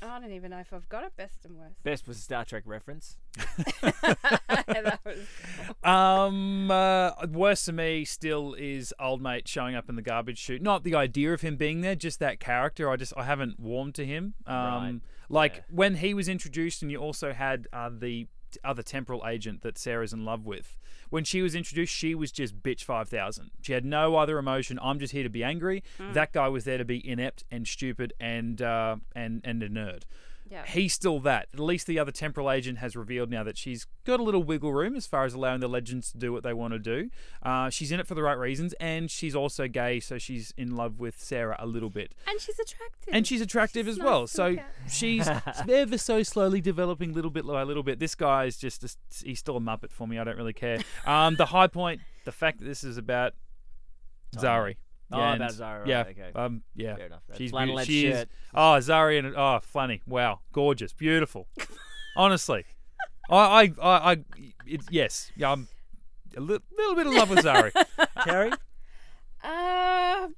I 0.00 0.20
don't 0.20 0.32
even 0.32 0.50
know 0.50 0.58
if 0.58 0.72
I've 0.72 0.88
got 0.88 1.04
a 1.04 1.10
best 1.16 1.44
and 1.44 1.56
worst. 1.56 1.82
Best 1.82 2.06
was 2.06 2.18
a 2.18 2.20
Star 2.20 2.44
Trek 2.44 2.62
reference. 2.66 3.16
that 3.82 5.00
was 5.04 5.18
Um, 5.82 6.70
uh, 6.70 7.12
worst 7.30 7.64
to 7.66 7.72
me 7.72 8.04
still 8.04 8.54
is 8.54 8.94
old 9.00 9.20
mate 9.22 9.48
showing 9.48 9.74
up 9.74 9.88
in 9.88 9.96
the 9.96 10.02
garbage 10.02 10.38
chute. 10.38 10.62
Not 10.62 10.84
the 10.84 10.94
idea 10.94 11.32
of 11.32 11.40
him 11.40 11.56
being 11.56 11.80
there, 11.80 11.94
just 11.94 12.20
that 12.20 12.40
character. 12.40 12.90
I 12.90 12.96
just 12.96 13.12
I 13.16 13.24
haven't 13.24 13.58
warmed 13.58 13.94
to 13.96 14.06
him. 14.06 14.34
Um, 14.46 14.54
Right. 14.56 15.00
like 15.28 15.54
Yeah. 15.56 15.62
when 15.70 15.94
he 15.96 16.14
was 16.14 16.28
introduced, 16.28 16.82
and 16.82 16.90
you 16.90 16.98
also 16.98 17.32
had 17.32 17.66
uh, 17.72 17.90
the 17.92 18.24
t- 18.24 18.28
other 18.64 18.82
temporal 18.82 19.26
agent 19.26 19.62
that 19.62 19.76
Sarah's 19.76 20.12
in 20.12 20.24
love 20.24 20.46
with. 20.46 20.76
When 21.10 21.24
she 21.24 21.42
was 21.42 21.54
introduced, 21.54 21.92
she 21.94 22.14
was 22.14 22.30
just 22.30 22.62
bitch 22.62 22.82
five 22.84 23.08
thousand. 23.08 23.50
She 23.62 23.72
had 23.72 23.84
no 23.84 24.16
other 24.16 24.38
emotion. 24.38 24.78
I'm 24.82 24.98
just 24.98 25.12
here 25.12 25.22
to 25.22 25.30
be 25.30 25.42
angry. 25.42 25.82
That 26.12 26.32
guy 26.32 26.48
was 26.48 26.64
there 26.64 26.78
to 26.78 26.84
be 26.84 27.06
inept 27.06 27.44
and 27.50 27.66
stupid 27.66 28.12
and 28.20 28.60
uh, 28.60 28.96
and 29.14 29.40
and 29.44 29.62
a 29.62 29.68
nerd. 29.68 30.02
Yeah. 30.50 30.64
He's 30.66 30.92
still 30.92 31.20
that. 31.20 31.48
At 31.52 31.60
least 31.60 31.86
the 31.86 31.98
other 31.98 32.12
temporal 32.12 32.50
agent 32.50 32.78
has 32.78 32.96
revealed 32.96 33.30
now 33.30 33.42
that 33.44 33.56
she's 33.56 33.86
got 34.04 34.20
a 34.20 34.22
little 34.22 34.42
wiggle 34.42 34.72
room 34.72 34.96
as 34.96 35.06
far 35.06 35.24
as 35.24 35.34
allowing 35.34 35.60
the 35.60 35.68
legends 35.68 36.10
to 36.12 36.18
do 36.18 36.32
what 36.32 36.42
they 36.42 36.52
want 36.52 36.72
to 36.72 36.78
do. 36.78 37.10
Uh, 37.42 37.70
she's 37.70 37.92
in 37.92 38.00
it 38.00 38.06
for 38.06 38.14
the 38.14 38.22
right 38.22 38.38
reasons, 38.38 38.72
and 38.80 39.10
she's 39.10 39.34
also 39.34 39.68
gay, 39.68 40.00
so 40.00 40.18
she's 40.18 40.52
in 40.56 40.74
love 40.74 40.98
with 40.98 41.20
Sarah 41.20 41.56
a 41.58 41.66
little 41.66 41.90
bit. 41.90 42.14
And 42.26 42.40
she's 42.40 42.58
attractive. 42.58 43.14
And 43.14 43.26
she's 43.26 43.40
attractive 43.40 43.86
She's 43.86 43.98
as 43.98 44.04
well, 44.04 44.20
nice 44.20 44.30
to 44.30 44.36
so 44.36 44.46
at. 44.52 44.90
she's 44.90 45.28
ever 45.68 45.98
so 45.98 46.22
slowly 46.22 46.60
developing 46.60 47.12
little 47.12 47.30
bit 47.30 47.46
by 47.46 47.62
little 47.62 47.82
bit. 47.82 47.98
This 47.98 48.14
guy 48.14 48.44
is 48.44 48.56
just, 48.56 48.84
a, 48.84 48.88
he's 49.24 49.38
still 49.38 49.56
a 49.56 49.60
muppet 49.60 49.92
for 49.92 50.08
me. 50.08 50.18
I 50.18 50.24
don't 50.24 50.36
really 50.36 50.52
care. 50.52 50.78
Um, 51.06 51.36
the 51.36 51.46
high 51.46 51.66
point, 51.66 52.00
the 52.24 52.32
fact 52.32 52.58
that 52.58 52.64
this 52.64 52.84
is 52.84 52.96
about 52.96 53.34
Zari. 54.36 54.76
Oh, 55.10 55.20
and- 55.20 55.42
about 55.42 55.52
Zari, 55.52 55.78
right, 55.80 55.88
yeah, 55.88 56.00
okay. 56.00 56.30
um, 56.34 56.62
yeah. 56.74 56.96
Fair 56.96 57.06
enough. 57.06 57.22
That 57.28 57.38
She's 57.38 57.52
flannelette 57.52 57.86
beautiful. 57.86 57.86
She 57.86 58.06
is. 58.06 58.26
Oh, 58.54 58.76
Zari 58.78 59.18
and 59.18 59.34
oh, 59.36 59.60
funny. 59.62 60.02
Wow, 60.06 60.40
gorgeous, 60.52 60.92
beautiful. 60.92 61.48
Honestly, 62.16 62.64
I, 63.30 63.36
I, 63.36 63.62
I, 63.82 64.12
I 64.12 64.16
it's 64.66 64.86
yes, 64.90 65.32
yeah, 65.36 65.52
I'm 65.52 65.68
a 66.36 66.40
li- 66.40 66.58
little 66.76 66.94
bit 66.94 67.06
in 67.06 67.16
love 67.16 67.30
with 67.30 67.40
Zari. 67.40 67.72
Terry? 68.24 68.52
Uh, 69.40 70.28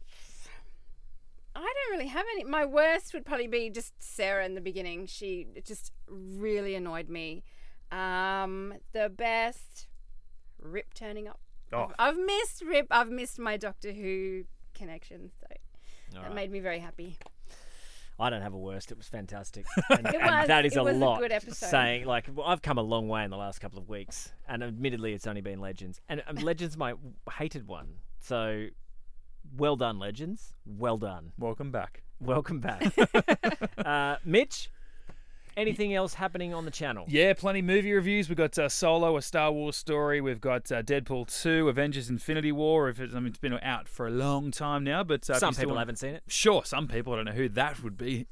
I 1.57 1.75
don't 1.75 1.91
really 1.91 2.09
have 2.09 2.27
any. 2.35 2.45
My 2.45 2.67
worst 2.67 3.15
would 3.15 3.25
probably 3.25 3.49
be 3.49 3.71
just 3.71 3.95
Sarah 3.99 4.45
in 4.45 4.55
the 4.55 4.61
beginning. 4.61 5.07
She 5.07 5.47
just 5.65 5.93
really 6.07 6.75
annoyed 6.75 7.09
me. 7.09 7.43
Um, 7.91 8.75
the 8.93 9.09
best, 9.09 9.89
Rip 10.61 10.93
turning 10.95 11.29
up. 11.29 11.41
Oh. 11.73 11.93
I've, 11.99 12.17
I've 12.17 12.19
missed 12.19 12.63
Rip. 12.63 12.87
I've 12.91 13.11
missed 13.11 13.39
my 13.39 13.57
Doctor 13.57 13.93
Who 13.93 14.45
connection. 14.81 15.31
So 15.41 15.47
All 16.17 16.23
that 16.23 16.29
right. 16.29 16.35
made 16.35 16.51
me 16.51 16.61
very 16.61 16.79
happy. 16.79 17.17
I 18.19 18.29
don't 18.29 18.43
have 18.43 18.53
a 18.53 18.59
worst. 18.59 18.91
It 18.93 18.99
was 18.99 19.09
fantastic. 19.09 19.65
And, 19.91 20.07
It 20.07 20.15
and 20.17 20.23
was- 20.41 20.47
that 20.49 20.67
is 20.67 20.73
it 20.75 20.79
a 20.79 20.83
was 20.83 20.97
a 20.97 20.99
lot. 20.99 21.21
good 21.21 21.33
episode. 21.33 21.69
Saying 21.71 22.05
like 22.07 22.27
well, 22.35 22.47
I've 22.47 22.63
come 22.63 22.79
a 22.79 22.83
long 22.83 23.09
way 23.09 23.25
in 23.25 23.31
the 23.31 23.37
last 23.37 23.61
couple 23.61 23.79
of 23.79 23.89
weeks, 23.89 24.33
and 24.49 24.63
admittedly, 24.63 25.13
it's 25.15 25.27
only 25.27 25.41
been 25.41 25.61
Legends, 25.61 26.01
and 26.09 26.23
um, 26.27 26.37
Legends 26.37 26.77
my 26.77 26.95
hated 27.39 27.67
one. 27.67 27.89
So, 28.21 28.67
well 29.57 29.77
done, 29.77 29.99
Legends. 29.99 30.53
Well 30.67 30.99
done. 30.99 31.33
Welcome 31.39 31.71
back. 31.73 32.03
Welcome 32.21 32.61
back, 32.61 32.83
uh, 33.79 34.17
Mitch. 34.25 34.71
Anything 35.61 35.95
else 35.95 36.15
happening 36.15 36.55
on 36.55 36.65
the 36.65 36.71
channel? 36.71 37.05
Yeah, 37.09 37.35
plenty 37.35 37.61
movie 37.63 37.93
reviews. 37.93 38.29
We've 38.29 38.39
got 38.39 38.57
uh, 38.59 38.69
Solo, 38.69 39.17
a 39.17 39.23
Star 39.23 39.53
Wars 39.53 39.77
story. 39.77 40.21
We've 40.21 40.41
got 40.41 40.73
uh, 40.73 40.83
Deadpool 40.83 41.43
2, 41.43 41.69
Avengers 41.69 42.09
Infinity 42.09 42.53
War. 42.53 42.89
If 42.89 42.99
it, 43.01 43.11
I 43.13 43.21
mean, 43.21 43.27
it's 43.29 43.39
been 43.39 43.53
out 43.63 43.87
for 43.89 44.07
a 44.07 44.11
long 44.11 44.51
time 44.51 44.85
now, 44.85 45.05
but 45.05 45.29
uh, 45.29 45.39
Some 45.39 45.55
people 45.55 45.69
want- 45.73 45.81
haven't 45.81 45.97
seen 45.97 46.15
it. 46.15 46.23
Sure, 46.29 46.65
some 46.65 46.89
people. 46.89 47.13
I 47.13 47.17
don't 47.17 47.25
know 47.27 47.33
who 47.33 47.49
that 47.51 47.83
would 47.83 47.97
be. 47.99 48.27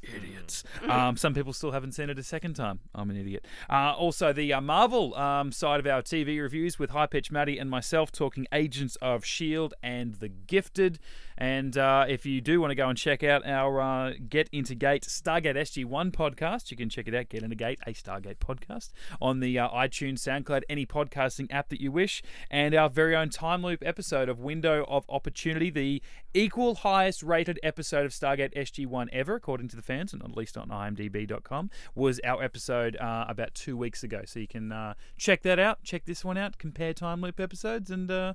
Um, 0.88 1.16
some 1.16 1.34
people 1.34 1.52
still 1.52 1.72
haven't 1.72 1.92
seen 1.92 2.10
it 2.10 2.18
a 2.18 2.22
second 2.22 2.54
time. 2.54 2.80
I'm 2.94 3.10
an 3.10 3.16
idiot. 3.16 3.46
Uh, 3.68 3.92
also, 3.96 4.32
the 4.32 4.52
uh, 4.52 4.60
Marvel 4.60 5.14
um, 5.14 5.52
side 5.52 5.80
of 5.80 5.86
our 5.86 6.02
TV 6.02 6.40
reviews 6.40 6.78
with 6.78 6.90
High 6.90 7.06
Pitch 7.06 7.30
Maddie 7.30 7.58
and 7.58 7.70
myself 7.70 8.10
talking 8.12 8.46
Agents 8.52 8.96
of 9.02 9.22
S.H.I.E.L.D. 9.22 9.74
And 9.82 10.14
The 10.14 10.28
Gifted. 10.28 10.98
And 11.36 11.78
uh, 11.78 12.04
if 12.08 12.26
you 12.26 12.40
do 12.40 12.60
want 12.60 12.72
to 12.72 12.74
go 12.74 12.88
and 12.88 12.98
check 12.98 13.22
out 13.22 13.46
our 13.46 13.80
uh, 13.80 14.14
Get 14.28 14.48
Into 14.52 14.74
Gate 14.74 15.04
Stargate 15.04 15.56
SG1 15.56 16.10
podcast, 16.10 16.72
you 16.72 16.76
can 16.76 16.88
check 16.88 17.06
it 17.06 17.14
out, 17.14 17.28
Get 17.28 17.44
Into 17.44 17.54
Gate, 17.54 17.78
a 17.86 17.92
Stargate 17.92 18.38
podcast, 18.38 18.90
on 19.22 19.38
the 19.38 19.56
uh, 19.56 19.68
iTunes, 19.68 20.18
SoundCloud, 20.18 20.62
any 20.68 20.84
podcasting 20.84 21.46
app 21.52 21.68
that 21.68 21.80
you 21.80 21.92
wish. 21.92 22.22
And 22.50 22.74
our 22.74 22.90
very 22.90 23.14
own 23.14 23.30
time 23.30 23.62
loop 23.62 23.84
episode 23.86 24.28
of 24.28 24.40
Window 24.40 24.84
of 24.88 25.04
Opportunity, 25.08 25.70
the 25.70 26.02
equal 26.34 26.76
highest 26.76 27.22
rated 27.22 27.60
episode 27.62 28.04
of 28.04 28.12
Stargate 28.12 28.54
SG1 28.54 29.08
ever, 29.12 29.36
according 29.36 29.68
to 29.68 29.76
the 29.76 29.82
fans, 29.82 30.12
and 30.12 30.22
at 30.22 30.36
least 30.38 30.56
on 30.56 30.68
imdb.com, 30.68 31.70
was 31.94 32.20
our 32.24 32.42
episode 32.42 32.96
uh, 32.96 33.24
about 33.28 33.54
two 33.54 33.76
weeks 33.76 34.02
ago. 34.02 34.22
So 34.24 34.40
you 34.40 34.48
can 34.48 34.72
uh, 34.72 34.94
check 35.16 35.42
that 35.42 35.58
out, 35.58 35.82
check 35.82 36.04
this 36.06 36.24
one 36.24 36.38
out, 36.38 36.58
compare 36.58 36.94
time 36.94 37.20
loop 37.20 37.38
episodes, 37.40 37.90
and 37.90 38.10
uh, 38.10 38.34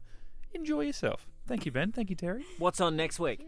enjoy 0.54 0.82
yourself. 0.82 1.28
Thank 1.48 1.66
you, 1.66 1.72
Ben. 1.72 1.92
Thank 1.92 2.10
you, 2.10 2.16
Terry. 2.16 2.46
What's 2.60 2.80
on 2.80 2.96
next 2.96 3.20
week? 3.20 3.46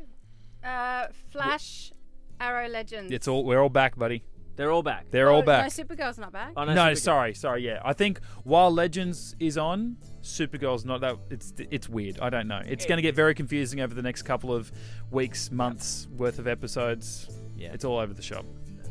Uh, 0.64 1.08
Flash, 1.32 1.92
Arrow 2.40 2.68
Legends. 2.68 3.12
It's 3.12 3.28
all 3.28 3.44
we're 3.46 3.60
all 3.62 3.70
back, 3.70 3.96
buddy. 3.98 4.24
They're 4.58 4.72
all 4.72 4.84
back. 4.84 5.12
They're 5.12 5.30
all 5.30 5.40
Oh, 5.40 5.46
back. 5.46 5.64
No, 5.78 5.84
Supergirl's 5.84 6.18
not 6.18 6.32
back. 6.32 6.54
Oh, 6.56 6.64
No, 6.64 6.72
Supergirl. 6.74 6.98
sorry, 6.98 7.34
sorry. 7.34 7.66
Yeah, 7.66 7.82
I 7.84 7.92
think 7.92 8.22
while 8.46 8.72
Legends 8.72 9.36
is 9.38 9.58
on, 9.58 9.98
Supergirl's 10.22 10.86
not 10.86 11.02
that. 11.02 11.18
It's 11.30 11.54
it's 11.70 11.90
weird. 11.90 12.20
I 12.22 12.30
don't 12.30 12.48
know. 12.48 12.62
It's 12.66 12.86
going 12.86 12.98
to 12.98 13.02
get 13.02 13.16
very 13.16 13.36
confusing 13.36 13.82
over 13.82 13.94
the 13.94 14.02
next 14.02 14.22
couple 14.22 14.54
of 14.54 14.72
weeks, 15.12 15.52
months 15.52 16.08
worth 16.18 16.40
of 16.40 16.48
episodes. 16.48 17.30
Yeah. 17.56 17.74
It's 17.74 17.86
all 17.86 17.98
over 17.98 18.14
the 18.14 18.22
shop. 18.22 18.46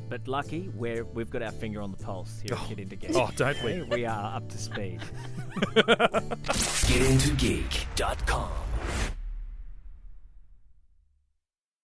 But 0.09 0.29
lucky, 0.29 0.71
we're, 0.75 1.05
we've 1.05 1.31
got 1.31 1.43
our 1.43 1.53
finger 1.53 1.81
on 1.81 1.91
the 1.91 1.97
pulse 1.97 2.41
here 2.41 2.55
at 2.55 2.61
oh. 2.63 2.67
Get 2.69 2.79
Into 2.79 2.97
Geek. 2.97 3.11
Oh, 3.15 3.31
don't 3.37 3.63
we? 3.63 3.83
we 3.83 4.05
are 4.05 4.37
up 4.37 4.49
to 4.51 4.59
speed. 4.59 5.01
GetIntoGeek.com. 6.87 8.51